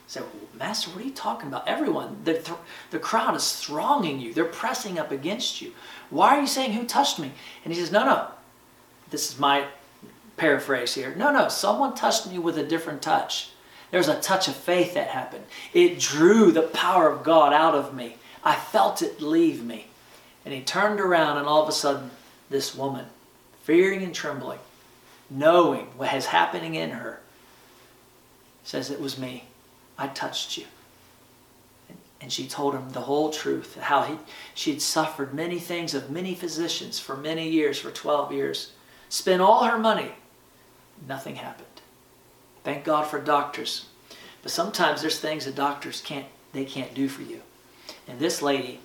said, 0.06 0.22
Master, 0.54 0.90
what 0.90 1.02
are 1.02 1.06
you 1.06 1.12
talking 1.12 1.48
about? 1.48 1.66
Everyone, 1.66 2.18
the, 2.24 2.34
th- 2.34 2.58
the 2.90 2.98
crowd 2.98 3.34
is 3.34 3.56
thronging 3.56 4.20
you. 4.20 4.32
They're 4.32 4.44
pressing 4.44 4.98
up 4.98 5.10
against 5.10 5.60
you. 5.60 5.72
Why 6.10 6.36
are 6.36 6.40
you 6.40 6.46
saying, 6.46 6.72
Who 6.72 6.84
touched 6.86 7.18
me? 7.18 7.32
And 7.64 7.74
he 7.74 7.80
says, 7.80 7.90
No, 7.90 8.04
no. 8.04 8.28
This 9.10 9.30
is 9.30 9.38
my 9.38 9.66
paraphrase 10.36 10.94
here. 10.94 11.14
No, 11.16 11.32
no. 11.32 11.48
Someone 11.48 11.94
touched 11.94 12.28
me 12.28 12.38
with 12.38 12.58
a 12.58 12.64
different 12.64 13.02
touch. 13.02 13.50
There's 13.90 14.08
a 14.08 14.20
touch 14.20 14.48
of 14.48 14.56
faith 14.56 14.94
that 14.94 15.08
happened. 15.08 15.44
It 15.72 15.98
drew 15.98 16.50
the 16.50 16.62
power 16.62 17.08
of 17.08 17.22
God 17.22 17.52
out 17.52 17.74
of 17.74 17.94
me. 17.94 18.16
I 18.44 18.54
felt 18.54 19.02
it 19.02 19.20
leave 19.20 19.64
me. 19.64 19.86
And 20.44 20.52
he 20.54 20.60
turned 20.60 21.00
around, 21.00 21.38
and 21.38 21.46
all 21.46 21.62
of 21.62 21.68
a 21.68 21.72
sudden, 21.72 22.10
this 22.50 22.74
woman, 22.74 23.06
fearing 23.66 24.04
and 24.04 24.14
trembling, 24.14 24.60
knowing 25.28 25.86
what 25.96 26.14
is 26.14 26.26
happening 26.26 26.76
in 26.76 26.90
her, 26.90 27.18
says, 28.62 28.92
It 28.92 29.00
was 29.00 29.18
me. 29.18 29.42
I 29.98 30.06
touched 30.06 30.56
you. 30.56 30.66
And 32.20 32.32
she 32.32 32.46
told 32.46 32.74
him 32.74 32.90
the 32.90 33.00
whole 33.00 33.30
truth, 33.30 33.76
how 33.76 34.04
he, 34.04 34.18
she 34.54 34.70
had 34.70 34.80
suffered 34.80 35.34
many 35.34 35.58
things 35.58 35.94
of 35.94 36.10
many 36.10 36.32
physicians 36.32 37.00
for 37.00 37.16
many 37.16 37.48
years, 37.48 37.80
for 37.80 37.90
12 37.90 38.32
years, 38.32 38.70
spent 39.08 39.42
all 39.42 39.64
her 39.64 39.78
money. 39.78 40.12
Nothing 41.08 41.34
happened. 41.34 41.66
Thank 42.62 42.84
God 42.84 43.02
for 43.02 43.20
doctors. 43.20 43.86
But 44.42 44.52
sometimes 44.52 45.02
there's 45.02 45.18
things 45.18 45.44
that 45.44 45.56
doctors 45.56 46.00
can't, 46.00 46.26
they 46.52 46.64
can't 46.64 46.94
do 46.94 47.08
for 47.08 47.22
you. 47.22 47.42
And 48.06 48.20
this 48.20 48.40
lady, 48.42 48.78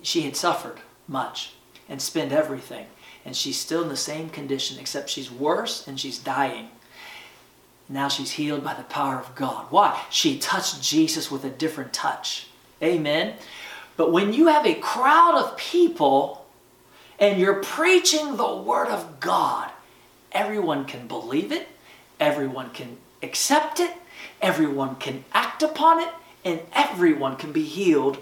she 0.00 0.22
had 0.22 0.34
suffered 0.34 0.80
much 1.06 1.52
and 1.90 2.00
spent 2.00 2.32
everything. 2.32 2.86
And 3.26 3.36
she's 3.36 3.58
still 3.58 3.82
in 3.82 3.88
the 3.88 3.96
same 3.96 4.30
condition, 4.30 4.78
except 4.78 5.10
she's 5.10 5.30
worse 5.30 5.86
and 5.88 5.98
she's 5.98 6.18
dying. 6.18 6.68
Now 7.88 8.08
she's 8.08 8.32
healed 8.32 8.64
by 8.64 8.74
the 8.74 8.84
power 8.84 9.18
of 9.18 9.34
God. 9.34 9.66
Why? 9.70 10.00
She 10.10 10.38
touched 10.38 10.80
Jesus 10.80 11.30
with 11.30 11.44
a 11.44 11.50
different 11.50 11.92
touch. 11.92 12.46
Amen. 12.82 13.34
But 13.96 14.12
when 14.12 14.32
you 14.32 14.46
have 14.46 14.64
a 14.64 14.74
crowd 14.74 15.34
of 15.36 15.56
people 15.56 16.46
and 17.18 17.40
you're 17.40 17.62
preaching 17.62 18.36
the 18.36 18.54
Word 18.56 18.88
of 18.88 19.20
God, 19.20 19.70
everyone 20.32 20.84
can 20.84 21.08
believe 21.08 21.50
it, 21.50 21.66
everyone 22.20 22.70
can 22.70 22.96
accept 23.22 23.80
it, 23.80 23.92
everyone 24.40 24.96
can 24.96 25.24
act 25.32 25.62
upon 25.62 26.00
it, 26.00 26.10
and 26.44 26.60
everyone 26.72 27.36
can 27.36 27.52
be 27.52 27.64
healed 27.64 28.18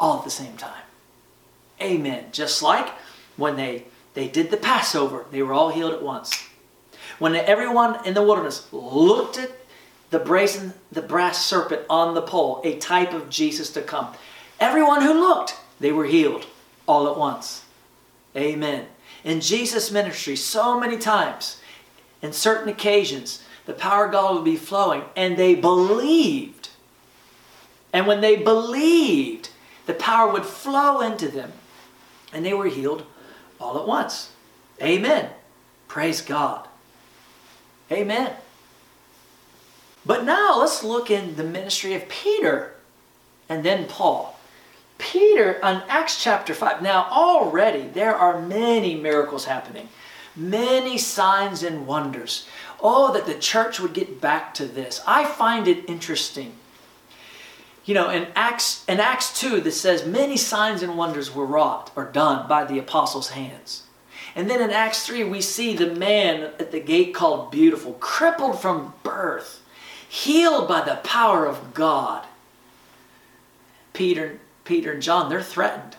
all 0.00 0.18
at 0.18 0.24
the 0.24 0.30
same 0.30 0.56
time. 0.56 0.82
Amen. 1.80 2.26
Just 2.32 2.62
like 2.62 2.88
when 3.36 3.56
they, 3.56 3.84
they 4.14 4.28
did 4.28 4.50
the 4.50 4.56
Passover, 4.56 5.26
they 5.30 5.42
were 5.42 5.52
all 5.52 5.70
healed 5.70 5.92
at 5.92 6.02
once. 6.02 6.48
When 7.18 7.34
everyone 7.34 8.04
in 8.06 8.14
the 8.14 8.22
wilderness 8.22 8.66
looked 8.72 9.38
at 9.38 9.50
the 10.10 10.18
brazen, 10.18 10.74
the 10.90 11.02
brass 11.02 11.44
serpent 11.44 11.82
on 11.90 12.14
the 12.14 12.22
pole, 12.22 12.60
a 12.64 12.78
type 12.78 13.12
of 13.12 13.28
Jesus 13.28 13.70
to 13.70 13.82
come, 13.82 14.14
everyone 14.58 15.02
who 15.02 15.12
looked, 15.12 15.56
they 15.80 15.92
were 15.92 16.06
healed 16.06 16.46
all 16.86 17.08
at 17.08 17.18
once. 17.18 17.64
Amen. 18.36 18.86
In 19.22 19.40
Jesus' 19.40 19.90
ministry, 19.90 20.36
so 20.36 20.78
many 20.78 20.98
times, 20.98 21.60
in 22.22 22.32
certain 22.32 22.68
occasions, 22.68 23.42
the 23.66 23.72
power 23.72 24.06
of 24.06 24.12
God 24.12 24.34
would 24.34 24.44
be 24.44 24.56
flowing, 24.56 25.02
and 25.16 25.36
they 25.36 25.54
believed. 25.54 26.68
And 27.92 28.06
when 28.06 28.20
they 28.20 28.36
believed, 28.36 29.50
the 29.86 29.94
power 29.94 30.32
would 30.32 30.44
flow 30.44 31.00
into 31.00 31.28
them, 31.28 31.52
and 32.32 32.44
they 32.44 32.54
were 32.54 32.66
healed 32.66 33.06
all 33.64 33.78
at 33.78 33.88
once. 33.88 34.30
Amen. 34.82 35.30
Praise 35.88 36.20
God. 36.20 36.68
Amen. 37.90 38.32
But 40.04 40.24
now 40.24 40.60
let's 40.60 40.84
look 40.84 41.10
in 41.10 41.36
the 41.36 41.44
ministry 41.44 41.94
of 41.94 42.08
Peter 42.08 42.74
and 43.48 43.64
then 43.64 43.86
Paul. 43.86 44.38
Peter, 44.98 45.58
on 45.64 45.82
Acts 45.88 46.22
chapter 46.22 46.54
5, 46.54 46.82
now 46.82 47.08
already 47.10 47.88
there 47.88 48.14
are 48.14 48.40
many 48.40 48.94
miracles 48.94 49.46
happening, 49.46 49.88
many 50.36 50.98
signs 50.98 51.62
and 51.62 51.86
wonders. 51.86 52.46
Oh, 52.80 53.12
that 53.14 53.26
the 53.26 53.34
church 53.34 53.80
would 53.80 53.94
get 53.94 54.20
back 54.20 54.52
to 54.54 54.66
this. 54.66 55.02
I 55.06 55.24
find 55.24 55.66
it 55.66 55.88
interesting. 55.88 56.52
You 57.84 57.94
know, 57.94 58.08
in 58.08 58.28
Acts, 58.34 58.84
in 58.88 58.98
Acts 58.98 59.38
2, 59.38 59.60
that 59.60 59.72
says 59.72 60.06
many 60.06 60.36
signs 60.36 60.82
and 60.82 60.96
wonders 60.96 61.34
were 61.34 61.44
wrought 61.44 61.90
or 61.94 62.04
done 62.04 62.48
by 62.48 62.64
the 62.64 62.78
apostles' 62.78 63.30
hands. 63.30 63.82
And 64.34 64.48
then 64.48 64.62
in 64.62 64.70
Acts 64.70 65.06
3, 65.06 65.24
we 65.24 65.40
see 65.40 65.76
the 65.76 65.94
man 65.94 66.52
at 66.58 66.72
the 66.72 66.80
gate 66.80 67.14
called 67.14 67.50
Beautiful, 67.50 67.92
crippled 67.94 68.60
from 68.60 68.94
birth, 69.02 69.60
healed 70.08 70.66
by 70.66 70.80
the 70.80 70.96
power 70.96 71.46
of 71.46 71.74
God. 71.74 72.26
Peter, 73.92 74.40
Peter 74.64 74.92
and 74.92 75.02
John, 75.02 75.28
they're 75.28 75.42
threatened. 75.42 75.96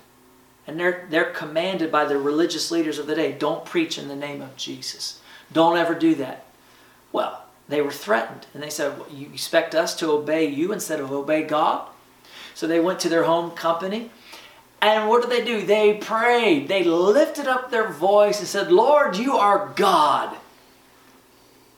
And 0.68 0.80
they're, 0.80 1.06
they're 1.12 1.32
commanded 1.32 1.92
by 1.92 2.06
the 2.06 2.18
religious 2.18 2.72
leaders 2.72 2.98
of 2.98 3.06
the 3.06 3.16
day 3.16 3.32
don't 3.32 3.66
preach 3.66 4.00
in 4.00 4.08
the 4.08 4.16
name 4.16 4.42
of 4.42 4.58
Jesus. 4.58 5.22
Don't 5.54 5.78
ever 5.78 5.94
do 5.94 6.16
that. 6.16 6.46
Well, 7.12 7.45
they 7.68 7.82
were 7.82 7.92
threatened. 7.92 8.48
And 8.54 8.62
they 8.62 8.70
said, 8.70 8.98
well, 8.98 9.10
You 9.10 9.28
expect 9.34 9.76
us 9.76 9.96
to 9.98 10.12
obey 10.12 10.46
you 10.48 10.72
instead 10.72 11.00
of 11.00 11.12
obey 11.12 11.44
God? 11.44 11.88
So 12.54 12.68
they 12.68 12.80
went 12.80 13.00
to 13.02 13.10
their 13.10 13.24
home 13.24 13.52
company. 13.52 14.12
And 14.82 15.10
what 15.10 15.22
did 15.22 15.32
they 15.32 15.44
do? 15.44 15.66
They 15.66 15.96
prayed. 15.96 16.68
They 16.68 16.84
lifted 16.84 17.48
up 17.48 17.72
their 17.72 17.90
voice 17.90 18.40
and 18.40 18.48
said, 18.48 18.72
Lord, 18.72 19.18
you 19.18 19.36
are 19.36 19.74
God. 19.76 20.38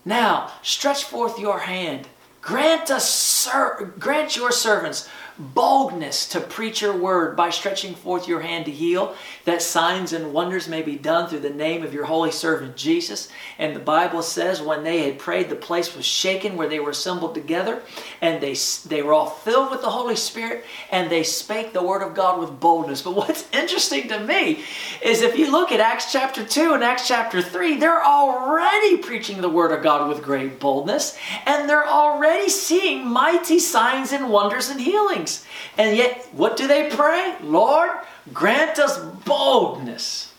Now, 0.03 0.51
stretch 0.61 1.03
forth 1.03 1.39
your 1.39 1.59
hand. 1.59 2.07
Grant 2.41 2.89
us, 2.91 3.09
sir, 3.09 3.93
grant 3.99 4.35
your 4.35 4.51
servants 4.51 5.09
boldness 5.39 6.27
to 6.29 6.41
preach 6.41 6.81
your 6.81 6.97
word 6.97 7.35
by 7.35 7.49
stretching 7.49 7.93
forth 7.93 8.27
your 8.27 8.41
hand 8.41 8.65
to 8.65 8.71
heal, 8.71 9.15
that 9.45 9.61
signs 9.61 10.13
and 10.13 10.33
wonders 10.33 10.67
may 10.67 10.81
be 10.81 10.95
done 10.95 11.29
through 11.29 11.39
the 11.39 11.49
name 11.49 11.83
of 11.83 11.93
your 11.93 12.05
holy 12.05 12.31
servant 12.31 12.75
Jesus. 12.75 13.29
And 13.59 13.75
the 13.75 13.79
Bible 13.79 14.21
says 14.21 14.61
when 14.61 14.83
they 14.83 15.03
had 15.03 15.19
prayed, 15.19 15.49
the 15.49 15.55
place 15.55 15.95
was 15.95 16.05
shaken 16.05 16.57
where 16.57 16.67
they 16.67 16.79
were 16.79 16.89
assembled 16.89 17.35
together, 17.35 17.83
and 18.21 18.41
they, 18.41 18.55
they 18.87 19.01
were 19.01 19.13
all 19.13 19.29
filled 19.29 19.71
with 19.71 19.81
the 19.81 19.89
Holy 19.89 20.15
Spirit, 20.15 20.65
and 20.91 21.11
they 21.11 21.23
spake 21.23 21.73
the 21.73 21.83
word 21.83 22.01
of 22.01 22.15
God 22.15 22.39
with 22.39 22.59
boldness. 22.59 23.01
But 23.01 23.15
what's 23.15 23.47
interesting 23.53 24.07
to 24.09 24.19
me 24.19 24.63
is 25.03 25.21
if 25.21 25.37
you 25.37 25.51
look 25.51 25.71
at 25.71 25.79
Acts 25.79 26.11
chapter 26.11 26.43
2 26.43 26.73
and 26.73 26.83
Acts 26.83 27.07
chapter 27.07 27.41
3, 27.41 27.75
they're 27.75 28.03
already 28.03 28.97
preaching 28.97 29.41
the 29.41 29.49
word 29.49 29.71
of 29.71 29.83
God 29.83 30.09
with 30.09 30.23
great 30.23 30.59
boldness, 30.59 31.17
and 31.45 31.69
they're 31.69 31.87
already 31.87 32.49
seeing 32.49 33.07
mighty 33.07 33.59
signs 33.59 34.11
and 34.11 34.29
wonders 34.29 34.69
and 34.69 34.81
healings 34.81 35.26
things. 35.27 35.45
And 35.77 35.97
yet, 35.97 36.27
what 36.31 36.57
do 36.57 36.67
they 36.67 36.89
pray? 36.89 37.35
Lord, 37.41 37.91
grant 38.33 38.79
us 38.79 38.99
boldness. 38.99 40.33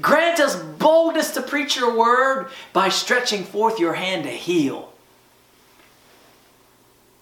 Grant 0.00 0.40
us 0.40 0.56
boldness 0.56 1.32
to 1.32 1.42
preach 1.42 1.76
your 1.76 1.96
word 1.96 2.50
by 2.72 2.88
stretching 2.88 3.44
forth 3.44 3.78
your 3.78 3.94
hand 3.94 4.24
to 4.24 4.30
heal. 4.30 4.92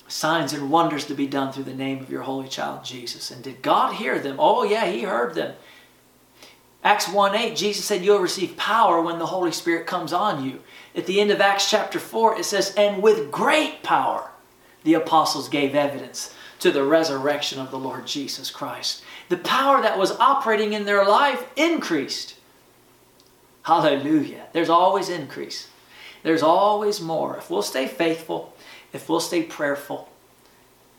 Signs 0.06 0.52
and 0.52 0.70
wonders 0.70 1.06
to 1.06 1.14
be 1.14 1.26
done 1.26 1.52
through 1.52 1.64
the 1.64 1.74
name 1.74 2.00
of 2.00 2.10
your 2.10 2.22
holy 2.22 2.48
child 2.48 2.84
Jesus. 2.84 3.30
And 3.30 3.42
did 3.42 3.62
God 3.62 3.94
hear 3.94 4.18
them? 4.18 4.36
Oh, 4.38 4.62
yeah, 4.62 4.86
He 4.86 5.02
heard 5.02 5.34
them. 5.34 5.54
Acts 6.84 7.08
1 7.08 7.34
8, 7.34 7.56
Jesus 7.56 7.84
said, 7.84 8.04
You'll 8.04 8.18
receive 8.18 8.56
power 8.56 9.00
when 9.00 9.18
the 9.18 9.26
Holy 9.26 9.50
Spirit 9.50 9.86
comes 9.86 10.12
on 10.12 10.44
you. 10.44 10.60
At 10.94 11.06
the 11.06 11.20
end 11.20 11.30
of 11.30 11.40
Acts 11.40 11.68
chapter 11.70 11.98
4, 11.98 12.38
it 12.38 12.44
says, 12.44 12.74
And 12.76 13.02
with 13.02 13.32
great 13.32 13.82
power 13.82 14.30
the 14.84 14.94
apostles 14.94 15.48
gave 15.48 15.74
evidence 15.74 16.33
to 16.64 16.70
the 16.70 16.82
resurrection 16.82 17.60
of 17.60 17.70
the 17.70 17.78
Lord 17.78 18.06
Jesus 18.06 18.50
Christ. 18.50 19.02
The 19.28 19.36
power 19.36 19.82
that 19.82 19.98
was 19.98 20.12
operating 20.12 20.72
in 20.72 20.86
their 20.86 21.04
life 21.04 21.44
increased. 21.56 22.36
Hallelujah. 23.64 24.46
There's 24.54 24.70
always 24.70 25.10
increase. 25.10 25.68
There's 26.22 26.42
always 26.42 27.02
more. 27.02 27.36
If 27.36 27.50
we'll 27.50 27.60
stay 27.60 27.86
faithful, 27.86 28.56
if 28.94 29.10
we'll 29.10 29.20
stay 29.20 29.42
prayerful. 29.42 30.08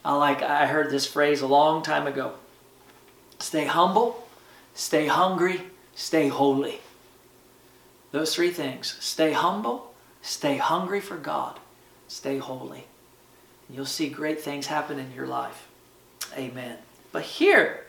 I 0.04 0.14
like 0.14 0.44
I 0.44 0.68
heard 0.68 0.92
this 0.92 1.08
phrase 1.08 1.42
a 1.42 1.48
long 1.48 1.82
time 1.82 2.06
ago. 2.06 2.34
Stay 3.40 3.66
humble, 3.66 4.24
stay 4.76 5.08
hungry, 5.08 5.64
stay 5.96 6.28
holy. 6.28 6.80
Those 8.12 8.36
three 8.36 8.52
things. 8.52 8.98
Stay 9.00 9.34
humble, 9.34 9.96
stay 10.22 10.58
hungry 10.58 11.02
for 11.02 11.18
God, 11.18 11.60
stay 12.08 12.38
holy. 12.38 12.86
You'll 13.70 13.86
see 13.86 14.10
great 14.10 14.42
things 14.42 14.68
happen 14.68 15.00
in 15.00 15.12
your 15.14 15.28
life. 15.28 15.68
Amen. 16.38 16.78
But 17.12 17.24
here, 17.24 17.86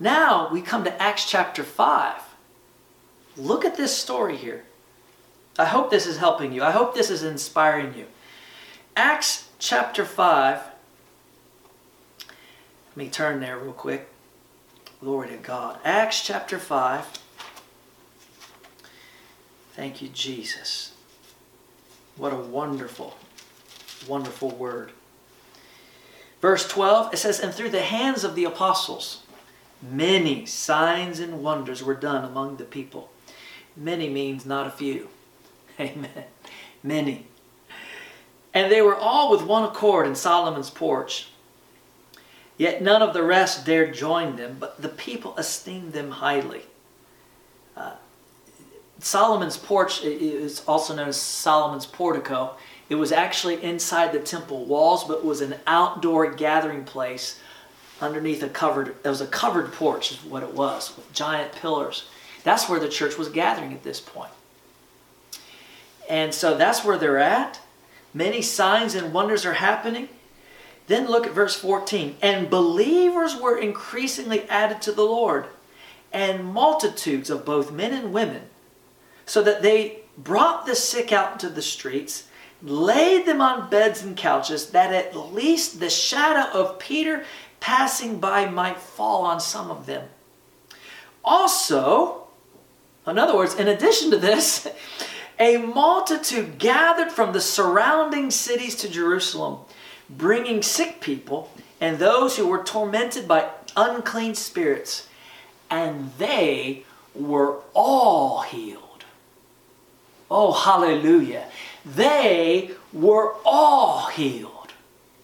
now 0.00 0.50
we 0.50 0.62
come 0.62 0.84
to 0.84 1.02
Acts 1.02 1.28
chapter 1.28 1.62
5. 1.62 2.20
Look 3.36 3.64
at 3.64 3.76
this 3.76 3.96
story 3.96 4.36
here. 4.36 4.64
I 5.58 5.66
hope 5.66 5.90
this 5.90 6.06
is 6.06 6.18
helping 6.18 6.52
you. 6.52 6.62
I 6.62 6.70
hope 6.70 6.94
this 6.94 7.10
is 7.10 7.22
inspiring 7.22 7.94
you. 7.94 8.06
Acts 8.96 9.48
chapter 9.58 10.04
5. 10.04 10.60
Let 12.88 12.96
me 12.96 13.08
turn 13.08 13.40
there 13.40 13.58
real 13.58 13.72
quick. 13.72 14.08
Glory 15.00 15.28
to 15.28 15.36
God. 15.36 15.78
Acts 15.84 16.22
chapter 16.22 16.58
5. 16.58 17.06
Thank 19.74 20.02
you, 20.02 20.08
Jesus. 20.08 20.92
What 22.16 22.32
a 22.32 22.36
wonderful, 22.36 23.16
wonderful 24.06 24.50
word. 24.50 24.92
Verse 26.42 26.66
12, 26.68 27.14
it 27.14 27.16
says, 27.18 27.38
And 27.38 27.54
through 27.54 27.70
the 27.70 27.82
hands 27.82 28.24
of 28.24 28.34
the 28.34 28.44
apostles, 28.44 29.22
many 29.80 30.44
signs 30.44 31.20
and 31.20 31.42
wonders 31.42 31.82
were 31.82 31.94
done 31.94 32.24
among 32.24 32.56
the 32.56 32.64
people. 32.64 33.10
Many 33.76 34.10
means 34.10 34.44
not 34.44 34.66
a 34.66 34.70
few. 34.70 35.08
Amen. 35.80 36.24
Many. 36.82 37.26
And 38.52 38.70
they 38.70 38.82
were 38.82 38.96
all 38.96 39.30
with 39.30 39.42
one 39.42 39.62
accord 39.62 40.06
in 40.06 40.16
Solomon's 40.16 40.68
porch. 40.68 41.28
Yet 42.58 42.82
none 42.82 43.02
of 43.02 43.14
the 43.14 43.22
rest 43.22 43.64
dared 43.64 43.94
join 43.94 44.36
them, 44.36 44.56
but 44.58 44.82
the 44.82 44.88
people 44.88 45.36
esteemed 45.38 45.92
them 45.92 46.10
highly. 46.10 46.62
Uh, 47.76 47.94
Solomon's 48.98 49.56
porch 49.56 50.02
is 50.04 50.62
also 50.66 50.94
known 50.94 51.08
as 51.08 51.20
Solomon's 51.20 51.86
portico. 51.86 52.56
It 52.92 52.98
was 52.98 53.10
actually 53.10 53.64
inside 53.64 54.12
the 54.12 54.18
temple 54.18 54.66
walls, 54.66 55.04
but 55.04 55.24
was 55.24 55.40
an 55.40 55.54
outdoor 55.66 56.30
gathering 56.30 56.84
place 56.84 57.40
underneath 58.02 58.42
a 58.42 58.50
covered, 58.50 58.88
it 59.02 59.08
was 59.08 59.22
a 59.22 59.26
covered 59.26 59.72
porch, 59.72 60.12
is 60.12 60.22
what 60.22 60.42
it 60.42 60.52
was, 60.52 60.94
with 60.94 61.10
giant 61.14 61.52
pillars. 61.52 62.04
That's 62.44 62.68
where 62.68 62.78
the 62.78 62.90
church 62.90 63.16
was 63.16 63.30
gathering 63.30 63.72
at 63.72 63.82
this 63.82 63.98
point. 63.98 64.32
And 66.06 66.34
so 66.34 66.54
that's 66.54 66.84
where 66.84 66.98
they're 66.98 67.16
at. 67.16 67.60
Many 68.12 68.42
signs 68.42 68.94
and 68.94 69.14
wonders 69.14 69.46
are 69.46 69.54
happening. 69.54 70.10
Then 70.86 71.08
look 71.08 71.26
at 71.26 71.32
verse 71.32 71.58
14. 71.58 72.16
And 72.20 72.50
believers 72.50 73.34
were 73.34 73.56
increasingly 73.56 74.46
added 74.50 74.82
to 74.82 74.92
the 74.92 75.00
Lord, 75.00 75.46
and 76.12 76.44
multitudes 76.44 77.30
of 77.30 77.46
both 77.46 77.72
men 77.72 77.94
and 77.94 78.12
women, 78.12 78.42
so 79.24 79.42
that 79.42 79.62
they 79.62 80.00
brought 80.18 80.66
the 80.66 80.74
sick 80.74 81.10
out 81.10 81.32
into 81.32 81.48
the 81.48 81.62
streets 81.62 82.24
laid 82.62 83.26
them 83.26 83.40
on 83.40 83.68
beds 83.68 84.02
and 84.02 84.16
couches, 84.16 84.70
that 84.70 84.92
at 84.92 85.16
least 85.16 85.80
the 85.80 85.90
shadow 85.90 86.50
of 86.58 86.78
Peter 86.78 87.24
passing 87.60 88.18
by 88.18 88.46
might 88.46 88.78
fall 88.78 89.24
on 89.24 89.40
some 89.40 89.70
of 89.70 89.86
them. 89.86 90.08
Also, 91.24 92.26
in 93.06 93.18
other 93.18 93.36
words, 93.36 93.54
in 93.54 93.68
addition 93.68 94.10
to 94.10 94.16
this, 94.16 94.68
a 95.38 95.56
multitude 95.56 96.58
gathered 96.58 97.10
from 97.10 97.32
the 97.32 97.40
surrounding 97.40 98.30
cities 98.30 98.76
to 98.76 98.88
Jerusalem, 98.88 99.58
bringing 100.08 100.62
sick 100.62 101.00
people 101.00 101.50
and 101.80 101.98
those 101.98 102.36
who 102.36 102.46
were 102.46 102.62
tormented 102.62 103.26
by 103.26 103.50
unclean 103.76 104.34
spirits, 104.36 105.08
and 105.68 106.12
they 106.18 106.84
were 107.14 107.56
all 107.74 108.42
healed. 108.42 109.04
Oh, 110.30 110.52
hallelujah. 110.52 111.46
They 111.84 112.72
were 112.92 113.34
all 113.44 114.06
healed. 114.06 114.72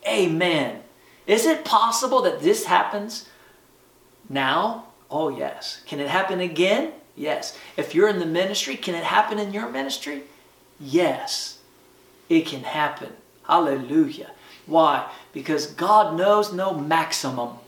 Amen. 0.07 0.83
Is 1.27 1.45
it 1.47 1.65
possible 1.65 2.23
that 2.23 2.41
this 2.41 2.65
happens 2.65 3.29
now? 4.29 4.87
Oh, 5.11 5.29
yes. 5.29 5.83
Can 5.87 6.01
it 6.01 6.09
happen 6.09 6.41
again? 6.41 6.93
Yes. 7.17 7.57
If 7.77 7.95
you're 7.95 8.09
in 8.09 8.19
the 8.19 8.27
ministry, 8.27 8.77
can 8.77 8.95
it 8.95 9.05
happen 9.05 9.39
in 9.39 9.53
your 9.53 9.69
ministry? 9.69 10.23
Yes. 10.81 11.59
It 12.29 12.47
can 12.47 12.63
happen. 12.63 13.13
Hallelujah. 13.45 14.31
Why? 14.67 15.11
Because 15.33 15.67
God 15.67 16.17
knows 16.17 16.53
no 16.53 16.75
maximum. 16.75 17.59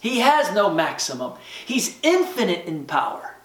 He 0.00 0.20
has 0.20 0.52
no 0.52 0.70
maximum. 0.70 1.34
He's 1.64 1.98
infinite 2.02 2.66
in 2.66 2.84
power. 2.84 3.35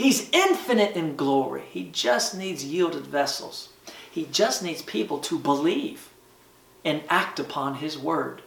He's 0.00 0.30
infinite 0.30 0.96
in 0.96 1.14
glory. 1.14 1.64
He 1.70 1.90
just 1.92 2.34
needs 2.34 2.64
yielded 2.64 3.06
vessels. 3.06 3.68
He 4.10 4.24
just 4.24 4.62
needs 4.62 4.80
people 4.80 5.18
to 5.18 5.38
believe 5.38 6.08
and 6.82 7.02
act 7.10 7.38
upon 7.38 7.74
His 7.74 7.98
word. 7.98 8.40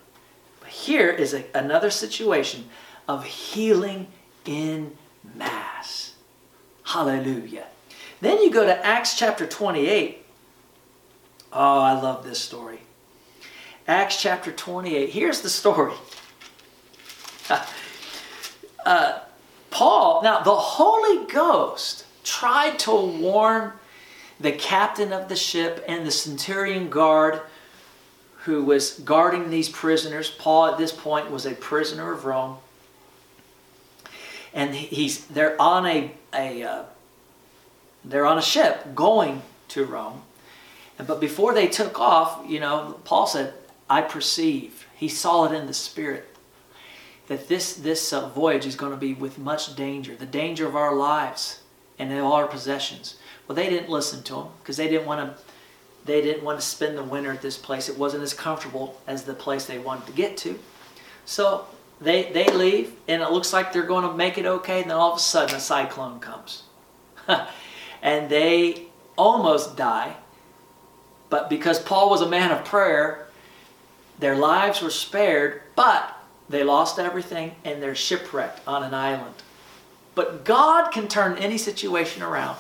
But 0.62 0.70
here 0.70 1.12
is 1.12 1.32
a, 1.32 1.46
another 1.54 1.92
situation 1.92 2.70
of 3.08 3.26
healing 3.26 4.08
in 4.46 4.98
mass. 5.36 6.16
Hallelujah. 6.86 7.68
Then 8.20 8.42
you 8.42 8.50
go 8.50 8.66
to 8.66 8.84
Acts 8.84 9.16
chapter 9.16 9.46
28. 9.46 10.26
Oh, 11.54 11.80
I 11.82 11.94
love 11.94 12.24
this 12.24 12.40
story. 12.40 12.80
Acts 13.88 14.20
chapter 14.20 14.52
28. 14.52 15.12
Here's 15.12 15.42
the 15.42 15.50
story. 15.50 15.94
uh, 18.88 19.20
Paul, 19.74 20.22
now 20.22 20.40
the 20.42 20.56
Holy 20.56 21.26
Ghost 21.26 22.06
tried 22.24 22.78
to 22.80 22.92
warn 22.92 23.72
the 24.40 24.52
captain 24.52 25.12
of 25.12 25.30
the 25.30 25.36
ship 25.36 25.84
and 25.88 26.06
the 26.06 26.12
centurion 26.12 26.92
guard 26.92 27.42
who 28.44 28.64
was 28.64 29.00
guarding 29.00 29.50
these 29.50 29.70
prisoners. 29.70 30.30
Paul, 30.30 30.68
at 30.68 30.78
this 30.78 30.92
point, 30.92 31.32
was 31.32 31.48
a 31.48 31.56
prisoner 31.56 32.14
of 32.14 32.24
Rome. 32.24 32.58
And 34.54 34.76
he's 34.76 35.26
they're 35.26 35.60
on 35.60 35.88
a, 35.88 36.12
a 36.32 36.62
uh, 36.62 36.84
they're 38.06 38.28
on 38.28 38.38
a 38.38 38.44
ship 38.44 38.94
going 38.94 39.42
to 39.70 39.86
Rome. 39.86 40.22
But 40.98 41.20
before 41.20 41.56
they 41.56 41.66
took 41.66 42.00
off, 42.00 42.48
you 42.48 42.60
know, 42.60 43.00
Paul 43.06 43.26
said, 43.26 43.56
I 43.90 44.02
perceive. 44.02 44.86
He 44.96 45.08
saw 45.08 45.46
it 45.46 45.52
in 45.52 45.66
the 45.66 45.74
spirit 45.74 46.33
that 47.28 47.48
this, 47.48 47.74
this 47.76 48.12
uh, 48.12 48.30
voyage 48.30 48.66
is 48.66 48.76
going 48.76 48.92
to 48.92 48.98
be 48.98 49.14
with 49.14 49.38
much 49.38 49.76
danger, 49.76 50.16
the 50.16 50.26
danger 50.26 50.68
of 50.68 50.76
our 50.76 50.96
lives 50.96 51.62
and 51.98 52.12
all 52.20 52.34
our 52.34 52.48
possessions. 52.48 53.16
Well, 53.48 53.56
they 53.56 53.70
didn't 53.70 53.90
listen 53.90 54.24
to 54.24 54.36
him 54.36 54.48
because 54.60 54.78
they 54.78 54.88
didn't 54.88 55.06
want 55.06 55.38
to. 55.38 55.44
They 56.06 56.22
didn't 56.22 56.44
want 56.44 56.60
to 56.60 56.66
spend 56.66 56.98
the 56.98 57.04
winter 57.04 57.32
at 57.32 57.42
this 57.42 57.58
place. 57.58 57.88
It 57.88 57.98
wasn't 57.98 58.24
as 58.24 58.34
comfortable 58.34 59.00
as 59.08 59.24
the 59.24 59.34
place 59.34 59.66
they 59.66 59.80
wanted 59.80 60.08
to 60.08 60.12
get 60.12 60.36
to. 60.38 60.60
So 61.26 61.66
they 62.02 62.32
they 62.32 62.48
leave, 62.48 62.94
and 63.08 63.22
it 63.22 63.32
looks 63.32 63.54
like 63.54 63.72
they're 63.72 63.84
going 63.84 64.08
to 64.08 64.14
make 64.14 64.38
it 64.38 64.46
okay. 64.46 64.82
And 64.82 64.90
then 64.90 64.98
all 64.98 65.14
of 65.14 65.18
a 65.18 65.22
sudden, 65.22 65.56
a 65.56 65.60
cyclone 65.60 66.20
comes, 66.20 66.64
and 68.02 68.30
they 68.30 68.88
almost 69.18 69.78
die. 69.78 70.16
But 71.30 71.50
because 71.50 71.80
Paul 71.80 72.10
was 72.10 72.22
a 72.22 72.30
man 72.30 72.52
of 72.52 72.66
prayer, 72.66 73.28
their 74.20 74.36
lives 74.36 74.82
were 74.82 74.90
spared. 74.90 75.62
But 75.76 76.13
they 76.50 76.64
lost 76.64 77.00
everything 77.00 77.56
and 77.64 77.82
they're 77.82 77.96
shipwrecked 77.96 78.62
on 78.68 78.84
an 78.84 78.94
island. 78.94 79.36
But 80.16 80.46
God 80.46 80.92
can 80.92 81.08
turn 81.08 81.38
any 81.38 81.58
situation 81.58 82.22
around, 82.22 82.58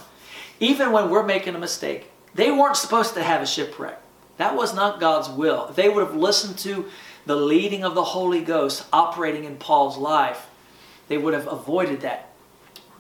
even 0.60 0.91
when 0.91 1.10
we're 1.10 1.24
making 1.24 1.56
a 1.56 1.60
mistake. 1.60 2.10
They 2.34 2.52
weren't 2.52 2.78
supposed 2.78 3.13
to 3.13 3.24
have 3.24 3.41
a 3.41 3.48
shipwreck. 3.48 4.00
That 4.38 4.56
was 4.56 4.74
not 4.74 5.00
God's 5.00 5.30
will. 5.30 5.72
They 5.76 5.89
would 5.89 6.06
have 6.06 6.15
listened 6.15 6.58
to 6.60 6.86
the 7.26 7.36
leading 7.36 7.84
of 7.84 7.96
the 7.96 8.04
Holy 8.04 8.41
Ghost 8.41 8.86
operating 8.91 9.46
in 9.46 9.58
Paul's 9.58 9.98
life, 9.98 10.48
they 11.08 11.17
would 11.17 11.34
have 11.34 11.48
avoided 11.48 12.02
that. 12.02 12.30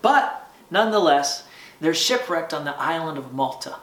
But 0.01 0.49
nonetheless, 0.69 1.45
they're 1.81 1.93
shipwrecked 1.93 2.53
on 2.53 2.65
the 2.65 2.75
island 2.79 3.17
of 3.17 3.33
Malta. 3.33 3.77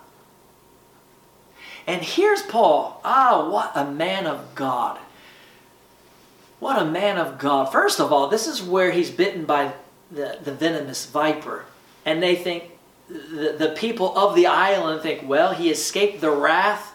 And 1.87 2.03
here's 2.03 2.43
Paul. 2.43 3.01
Ah, 3.05 3.49
what 3.51 3.73
a 3.75 3.91
man 3.91 4.27
of 4.27 4.55
God. 4.55 4.99
What 6.61 6.81
a 6.81 6.85
man 6.85 7.17
of 7.19 7.39
God. 7.39 7.73
First 7.73 8.01
of 8.01 8.13
all, 8.13 8.29
this 8.29 8.47
is 8.47 8.63
where 8.63 8.91
he's 8.91 9.11
bitten 9.11 9.47
by 9.47 9.73
the, 10.13 10.39
the 10.43 10.53
venomous 10.53 11.07
viper. 11.07 11.65
And 12.05 12.23
they 12.23 12.37
think, 12.37 12.65
the, 13.09 13.57
the 13.59 13.75
people 13.77 14.17
of 14.17 14.37
the 14.37 14.47
island 14.47 15.03
think, 15.03 15.29
well, 15.29 15.53
he 15.53 15.71
escaped 15.71 16.21
the 16.21 16.31
wrath 16.31 16.95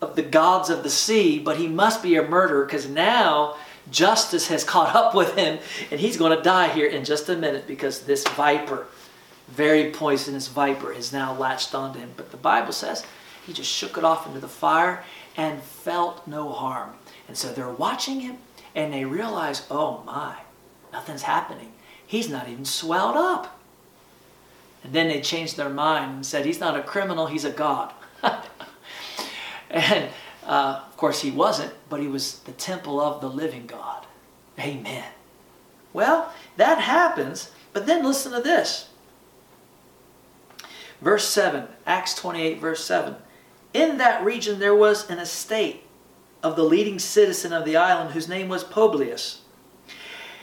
of 0.00 0.16
the 0.16 0.22
gods 0.22 0.70
of 0.70 0.82
the 0.82 0.90
sea, 0.90 1.38
but 1.38 1.56
he 1.56 1.66
must 1.66 2.02
be 2.02 2.16
a 2.16 2.22
murderer 2.22 2.64
because 2.64 2.88
now 2.88 3.56
justice 3.90 4.48
has 4.48 4.64
caught 4.72 4.94
up 4.94 5.14
with 5.14 5.34
him 5.34 5.58
and 5.90 5.98
he's 5.98 6.16
going 6.16 6.36
to 6.36 6.42
die 6.42 6.68
here 6.68 6.86
in 6.86 7.04
just 7.04 7.28
a 7.28 7.36
minute 7.36 7.66
because 7.66 8.02
this 8.02 8.26
viper, 8.28 8.86
very 9.48 9.90
poisonous 9.90 10.48
viper, 10.48 10.92
is 10.92 11.12
now 11.12 11.34
latched 11.34 11.74
onto 11.74 11.98
him. 11.98 12.10
But 12.16 12.30
the 12.30 12.36
Bible 12.36 12.72
says 12.72 13.04
he 13.46 13.52
just 13.52 13.70
shook 13.70 13.96
it 13.96 14.04
off 14.04 14.26
into 14.26 14.40
the 14.40 14.48
fire 14.48 15.04
and 15.36 15.62
felt 15.62 16.26
no 16.26 16.50
harm. 16.50 16.90
And 17.28 17.36
so 17.36 17.52
they're 17.52 17.70
watching 17.70 18.20
him 18.20 18.38
and 18.74 18.92
they 18.92 19.04
realize, 19.04 19.66
oh 19.70 20.02
my, 20.04 20.36
nothing's 20.92 21.22
happening. 21.22 21.72
He's 22.06 22.28
not 22.28 22.48
even 22.48 22.64
swelled 22.64 23.16
up. 23.16 23.58
And 24.82 24.92
then 24.92 25.08
they 25.08 25.20
changed 25.20 25.56
their 25.56 25.68
mind 25.68 26.12
and 26.12 26.26
said, 26.26 26.46
he's 26.46 26.60
not 26.60 26.76
a 26.76 26.82
criminal, 26.82 27.26
he's 27.26 27.44
a 27.44 27.50
God. 27.50 27.92
and 29.70 30.08
uh, 30.46 30.82
of 30.86 30.96
course, 30.96 31.20
he 31.20 31.30
wasn't, 31.30 31.72
but 31.88 32.00
he 32.00 32.06
was 32.06 32.40
the 32.40 32.52
temple 32.52 33.00
of 33.00 33.20
the 33.20 33.28
living 33.28 33.66
God. 33.66 34.06
Amen. 34.58 35.04
Well, 35.92 36.32
that 36.56 36.78
happens, 36.78 37.50
but 37.72 37.86
then 37.86 38.04
listen 38.04 38.32
to 38.32 38.40
this. 38.40 38.88
Verse 41.00 41.26
7, 41.28 41.66
Acts 41.86 42.14
28, 42.14 42.58
verse 42.58 42.84
7. 42.84 43.16
In 43.72 43.98
that 43.98 44.24
region 44.24 44.58
there 44.58 44.74
was 44.74 45.08
an 45.08 45.18
estate 45.18 45.84
of 46.42 46.56
the 46.56 46.64
leading 46.64 46.98
citizen 46.98 47.52
of 47.52 47.64
the 47.64 47.76
island, 47.76 48.12
whose 48.12 48.28
name 48.28 48.48
was 48.48 48.64
Publius, 48.64 49.42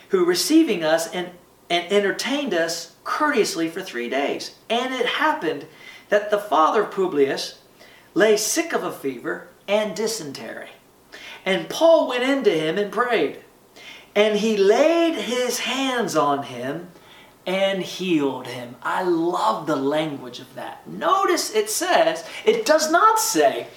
who 0.10 0.26
receiving 0.26 0.84
us 0.84 1.08
and, 1.14 1.32
and 1.70 1.92
entertained 1.92 2.54
us 2.54 2.96
courteously 3.04 3.70
for 3.70 3.82
three 3.82 4.10
days. 4.10 4.56
And 4.70 4.94
it 4.94 5.06
happened 5.06 5.66
that 6.10 6.32
the 6.32 6.38
father 6.38 6.84
of 6.84 6.92
Publius 6.92 7.60
lay 8.14 8.38
sick 8.38 8.74
of 8.74 8.84
a 8.84 8.92
fever 8.92 9.48
and 9.68 9.96
dysentery. 9.96 10.70
And 11.46 11.70
Paul 11.70 12.08
went 12.08 12.24
in 12.24 12.44
to 12.44 12.52
him 12.52 12.78
and 12.78 12.92
prayed. 12.92 13.40
And 14.16 14.40
he 14.40 14.58
laid 14.58 15.16
his 15.16 15.60
hands 15.60 16.16
on 16.16 16.44
him 16.44 16.90
and 17.46 17.82
healed 17.82 18.48
him. 18.48 18.76
I 18.84 19.04
love 19.04 19.68
the 19.68 19.76
language 19.76 20.40
of 20.40 20.54
that. 20.56 20.88
Notice 20.88 21.54
it 21.54 21.70
says, 21.70 22.26
it 22.44 22.66
does 22.66 22.92
not 22.92 23.20
say 23.20 23.68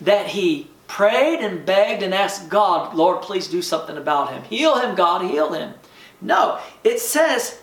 that 0.00 0.28
he 0.28 0.68
prayed 0.90 1.38
and 1.38 1.64
begged 1.64 2.02
and 2.02 2.12
asked 2.12 2.48
God, 2.48 2.96
Lord, 2.96 3.22
please 3.22 3.46
do 3.46 3.62
something 3.62 3.96
about 3.96 4.32
him. 4.32 4.42
Heal 4.42 4.80
him, 4.80 4.96
God, 4.96 5.22
heal 5.22 5.52
him. 5.52 5.74
No, 6.20 6.58
it 6.82 6.98
says 6.98 7.60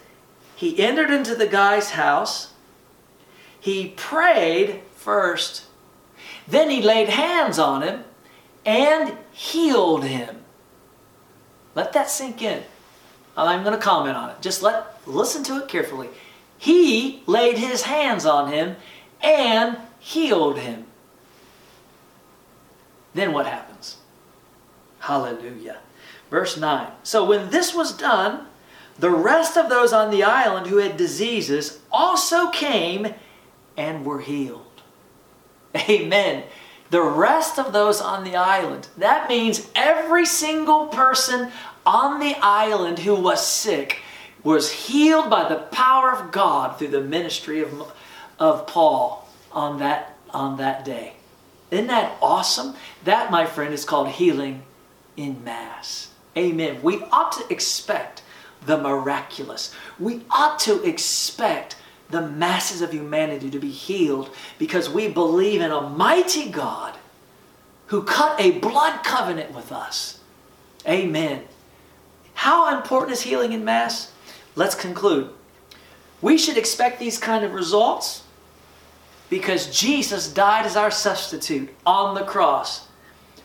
he 0.55 0.79
entered 0.79 1.11
into 1.11 1.35
the 1.35 1.45
guy's 1.45 1.91
house. 1.91 2.53
He 3.59 3.89
prayed 3.97 4.81
first. 4.95 5.65
Then 6.47 6.69
he 6.69 6.81
laid 6.81 7.09
hands 7.09 7.59
on 7.59 7.81
him 7.81 8.05
and 8.65 9.17
healed 9.33 10.05
him. 10.05 10.37
Let 11.75 11.91
that 11.93 12.09
sink 12.09 12.41
in. 12.41 12.63
I'm 13.35 13.63
going 13.63 13.75
to 13.75 13.83
comment 13.83 14.15
on 14.15 14.29
it. 14.29 14.41
Just 14.41 14.63
let 14.63 15.05
listen 15.05 15.43
to 15.43 15.57
it 15.57 15.67
carefully. 15.67 16.07
He 16.57 17.23
laid 17.27 17.57
his 17.57 17.83
hands 17.83 18.25
on 18.25 18.53
him 18.53 18.77
and 19.21 19.77
healed 19.99 20.59
him. 20.59 20.86
Then 23.17 23.33
what 23.33 23.47
happens? 23.47 23.97
Hallelujah. 24.99 25.79
Verse 26.29 26.55
9. 26.55 26.91
So 27.01 27.25
when 27.25 27.49
this 27.49 27.73
was 27.73 27.97
done, 27.97 28.45
the 28.99 29.09
rest 29.09 29.57
of 29.57 29.69
those 29.69 29.91
on 29.91 30.11
the 30.11 30.21
island 30.21 30.67
who 30.67 30.77
had 30.77 30.97
diseases 30.97 31.79
also 31.91 32.51
came 32.51 33.15
and 33.75 34.05
were 34.05 34.19
healed. 34.19 34.83
Amen. 35.89 36.43
The 36.91 37.01
rest 37.01 37.57
of 37.57 37.73
those 37.73 37.99
on 37.99 38.23
the 38.23 38.35
island. 38.35 38.87
That 38.97 39.27
means 39.27 39.67
every 39.73 40.27
single 40.27 40.85
person 40.85 41.51
on 41.87 42.19
the 42.19 42.35
island 42.39 42.99
who 42.99 43.15
was 43.15 43.45
sick 43.45 44.01
was 44.43 44.71
healed 44.71 45.31
by 45.31 45.49
the 45.49 45.63
power 45.71 46.11
of 46.11 46.31
God 46.31 46.77
through 46.77 46.89
the 46.89 47.01
ministry 47.01 47.61
of, 47.61 47.91
of 48.37 48.67
Paul 48.67 49.27
on 49.51 49.79
that, 49.79 50.15
on 50.29 50.57
that 50.57 50.85
day. 50.85 51.16
Isn't 51.71 51.87
that 51.87 52.17
awesome? 52.21 52.75
That, 53.03 53.31
my 53.31 53.45
friend, 53.45 53.73
is 53.73 53.85
called 53.85 54.09
healing 54.09 54.63
in 55.15 55.43
mass. 55.43 56.09
Amen. 56.37 56.81
We 56.81 57.03
ought 57.11 57.31
to 57.33 57.51
expect 57.51 58.21
the 58.65 58.77
miraculous. 58.77 59.73
We 59.99 60.21
ought 60.29 60.59
to 60.59 60.83
expect 60.83 61.75
the 62.09 62.21
masses 62.21 62.81
of 62.81 62.93
humanity 62.93 63.49
to 63.49 63.59
be 63.59 63.71
healed 63.71 64.33
because 64.57 64.89
we 64.89 65.09
believe 65.09 65.61
in 65.61 65.71
a 65.71 65.81
mighty 65.81 66.49
God 66.49 66.97
who 67.87 68.03
cut 68.03 68.39
a 68.39 68.59
blood 68.59 69.03
covenant 69.03 69.53
with 69.53 69.71
us. 69.71 70.19
Amen. 70.87 71.43
How 72.33 72.77
important 72.77 73.13
is 73.13 73.21
healing 73.21 73.51
in 73.51 73.65
mass? 73.65 74.11
Let's 74.55 74.75
conclude. 74.75 75.31
We 76.21 76.37
should 76.37 76.57
expect 76.57 76.99
these 76.99 77.17
kind 77.17 77.43
of 77.43 77.53
results 77.53 78.23
because 79.29 79.77
Jesus 79.77 80.31
died 80.31 80.65
as 80.65 80.75
our 80.75 80.91
substitute 80.91 81.69
on 81.85 82.15
the 82.15 82.23
cross 82.23 82.87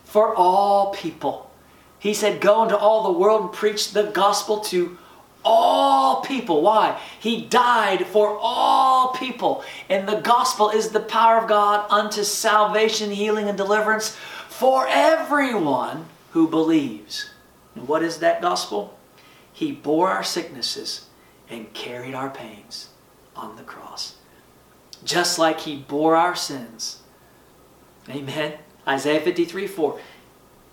for 0.04 0.34
all 0.34 0.92
people. 0.92 1.50
He 1.98 2.14
said, 2.14 2.40
Go 2.40 2.62
into 2.62 2.76
all 2.76 3.04
the 3.04 3.18
world 3.18 3.42
and 3.42 3.52
preach 3.52 3.92
the 3.92 4.04
gospel 4.04 4.60
to 4.60 4.98
all 5.44 6.20
people. 6.22 6.62
Why? 6.62 7.00
He 7.18 7.46
died 7.46 8.06
for 8.06 8.38
all 8.40 9.12
people. 9.12 9.64
And 9.88 10.08
the 10.08 10.20
gospel 10.20 10.70
is 10.70 10.90
the 10.90 11.00
power 11.00 11.38
of 11.38 11.48
God 11.48 11.86
unto 11.90 12.22
salvation, 12.22 13.10
healing, 13.10 13.48
and 13.48 13.58
deliverance 13.58 14.16
for 14.48 14.86
everyone 14.88 16.06
who 16.30 16.48
believes. 16.48 17.30
And 17.74 17.88
what 17.88 18.02
is 18.02 18.18
that 18.18 18.42
gospel? 18.42 18.98
He 19.52 19.72
bore 19.72 20.10
our 20.10 20.24
sicknesses 20.24 21.06
and 21.48 21.72
carried 21.74 22.14
our 22.14 22.30
pains 22.30 22.88
on 23.34 23.56
the 23.56 23.62
cross. 23.62 24.16
Just 25.04 25.38
like 25.38 25.60
he 25.60 25.76
bore 25.76 26.16
our 26.16 26.36
sins. 26.36 27.00
Amen. 28.08 28.54
Isaiah 28.86 29.20
53 29.20 29.66
4. 29.66 30.00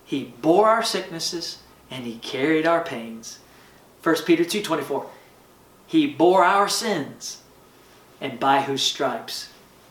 He 0.05 0.33
bore 0.41 0.67
our 0.67 0.83
sicknesses 0.83 1.59
and 1.91 2.05
he 2.05 2.17
carried 2.17 2.65
our 2.65 2.83
pains. 2.83 3.39
1 4.03 4.15
Peter 4.25 4.45
2 4.45 4.61
24. 4.61 5.07
He 5.85 6.07
bore 6.07 6.43
our 6.43 6.69
sins 6.69 7.41
and 8.21 8.39
by 8.39 8.61
whose 8.61 8.81
stripes 8.81 9.49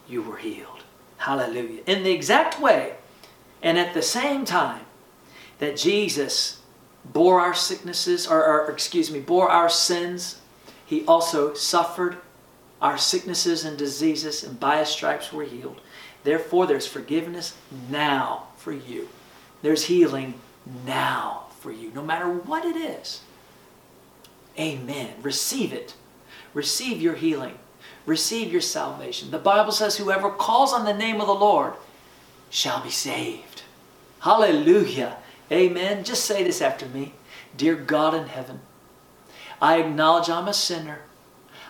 you 0.09 0.23
were 0.23 0.37
healed. 0.37 0.85
Hallelujah. 1.19 1.83
In 1.87 2.05
the 2.05 2.13
exact 2.13 2.61
way 2.61 2.95
and 3.63 3.79
at 3.79 3.95
the 3.95 4.03
same 4.03 4.45
time 4.45 4.87
that 5.59 5.77
Jesus 5.77 6.61
bore 7.05 7.41
our 7.41 7.55
sicknesses, 7.55 8.27
or, 8.27 8.45
or, 8.45 8.71
excuse 8.71 9.11
me, 9.11 9.21
bore 9.21 9.51
our 9.51 9.69
sins, 9.69 10.41
he 10.85 11.05
also 11.07 11.55
suffered 11.55 12.19
our 12.81 12.99
sicknesses 12.99 13.65
and 13.65 13.77
diseases, 13.77 14.45
and 14.45 14.59
by 14.59 14.79
his 14.79 14.89
stripes 14.89 15.33
were 15.33 15.45
healed. 15.45 15.81
Therefore, 16.25 16.67
there's 16.67 16.87
forgiveness 16.87 17.57
now 17.91 18.45
for 18.57 18.73
you. 18.73 19.09
There's 19.63 19.85
healing 19.85 20.35
now 20.87 21.47
for 21.61 21.73
you, 21.73 21.91
no 21.95 22.03
matter 22.03 22.29
what 22.29 22.65
it 22.65 22.77
is. 22.77 23.23
Amen. 24.59 25.15
Receive 25.23 25.73
it. 25.73 25.95
Receive 26.55 27.01
your 27.01 27.15
healing. 27.15 27.59
Receive 28.07 28.51
your 28.51 28.61
salvation. 28.61 29.31
The 29.31 29.39
Bible 29.39 29.73
says, 29.73 29.97
whoever 29.97 30.31
calls 30.31 30.73
on 30.73 30.85
the 30.85 30.95
name 30.95 31.21
of 31.21 31.27
the 31.27 31.35
Lord 31.35 31.75
shall 32.51 32.83
be 32.83 32.91
saved. 32.91 33.63
Hallelujah. 34.21 35.17
Amen. 35.53 36.05
Just 36.05 36.25
say 36.25 36.43
this 36.43 36.63
after 36.63 36.87
me. 36.87 37.15
Dear 37.57 37.75
God 37.75 38.15
in 38.15 38.27
heaven, 38.27 38.61
I 39.61 39.79
acknowledge 39.79 40.29
I'm 40.29 40.49
a 40.49 40.55
sinner. 40.55 41.01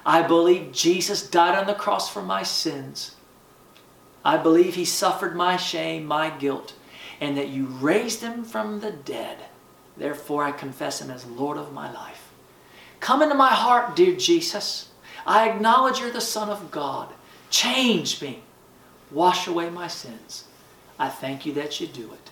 I 0.05 0.23
believe 0.23 0.73
Jesus 0.73 1.29
died 1.29 1.59
on 1.59 1.67
the 1.67 1.75
cross 1.75 2.09
for 2.09 2.23
my 2.23 2.43
sins. 2.43 3.17
I 4.25 4.37
believe 4.37 4.75
he 4.75 4.85
suffered 4.85 5.37
my 5.37 5.57
shame, 5.57 6.05
my 6.05 6.31
guilt, 6.31 6.75
and 7.21 7.37
that 7.37 7.49
you 7.49 7.67
raised 7.67 8.21
him 8.21 8.45
from 8.45 8.81
the 8.81 8.93
dead. 8.93 9.39
Therefore, 9.97 10.45
I 10.45 10.53
confess 10.53 11.01
him 11.01 11.11
as 11.11 11.27
Lord 11.27 11.59
of 11.59 11.73
my 11.73 11.93
life. 11.93 12.31
Come 13.01 13.23
into 13.23 13.35
my 13.35 13.51
heart, 13.51 13.97
dear 13.97 14.17
Jesus. 14.17 14.91
I 15.27 15.49
acknowledge 15.49 16.01
you're 16.01 16.11
the 16.11 16.21
Son 16.21 16.49
of 16.49 16.71
God. 16.71 17.13
Change 17.51 18.21
me. 18.23 18.43
Wash 19.11 19.47
away 19.47 19.71
my 19.71 19.89
sins. 19.89 20.45
I 20.99 21.09
thank 21.09 21.47
you 21.47 21.53
that 21.55 21.81
you 21.81 21.87
do 21.87 22.13
it. 22.13 22.31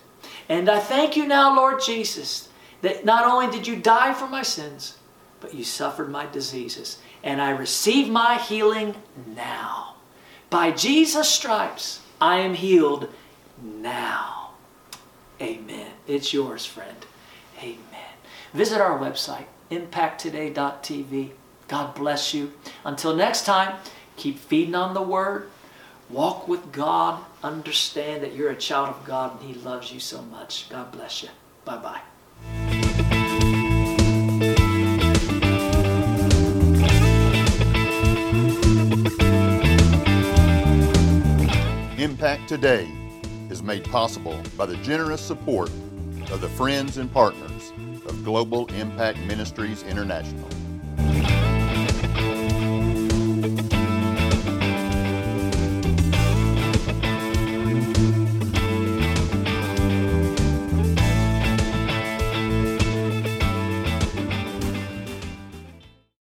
And 0.49 0.69
I 0.69 0.79
thank 0.79 1.17
you 1.17 1.27
now, 1.27 1.55
Lord 1.55 1.81
Jesus, 1.83 2.49
that 2.83 3.05
not 3.05 3.25
only 3.25 3.51
did 3.51 3.67
you 3.67 3.77
die 3.77 4.13
for 4.13 4.27
my 4.27 4.43
sins, 4.43 4.97
but 5.41 5.55
you 5.55 5.65
suffered 5.65 6.11
my 6.11 6.27
diseases. 6.27 6.99
And 7.23 7.41
I 7.41 7.51
receive 7.51 8.09
my 8.09 8.39
healing 8.39 8.95
now. 9.35 9.97
By 10.51 10.71
Jesus' 10.71 11.29
stripes, 11.29 12.01
I 12.21 12.39
am 12.39 12.55
healed 12.55 13.13
now. 13.63 14.51
Amen. 15.41 15.91
It's 16.07 16.33
yours, 16.33 16.65
friend. 16.65 17.05
Amen. 17.59 18.15
Visit 18.55 18.81
our 18.81 18.99
website, 18.99 19.47
impacttoday.tv. 19.71 21.31
God 21.69 21.95
bless 21.95 22.33
you. 22.33 22.53
Until 22.85 23.15
next 23.15 23.45
time, 23.45 23.77
keep 24.17 24.39
feeding 24.39 24.75
on 24.75 24.95
the 24.95 25.03
Word 25.03 25.51
Walk 26.09 26.47
with 26.47 26.71
God. 26.73 27.25
Understand 27.43 28.23
that 28.23 28.35
you're 28.35 28.51
a 28.51 28.57
child 28.57 28.91
of 28.91 29.05
God 29.05 29.41
and 29.41 29.55
He 29.55 29.61
loves 29.61 29.93
you 29.93 30.01
so 30.01 30.23
much. 30.23 30.69
God 30.69 30.93
bless 30.93 31.23
you. 31.23 31.31
Bye 31.65 31.79
bye. 31.79 32.01
Impact 42.07 42.49
Today 42.49 42.89
is 43.51 43.65
made 43.65 43.83
possible 43.83 44.41
by 44.57 44.65
the 44.65 44.77
generous 44.77 45.21
support 45.21 45.71
of 46.31 46.41
the 46.41 46.49
friends 46.51 46.99
and 46.99 47.13
partners 47.13 47.73
of 48.07 48.23
Global 48.23 48.67
Impact 48.67 49.19
Ministries 49.27 49.83
International. 49.83 50.49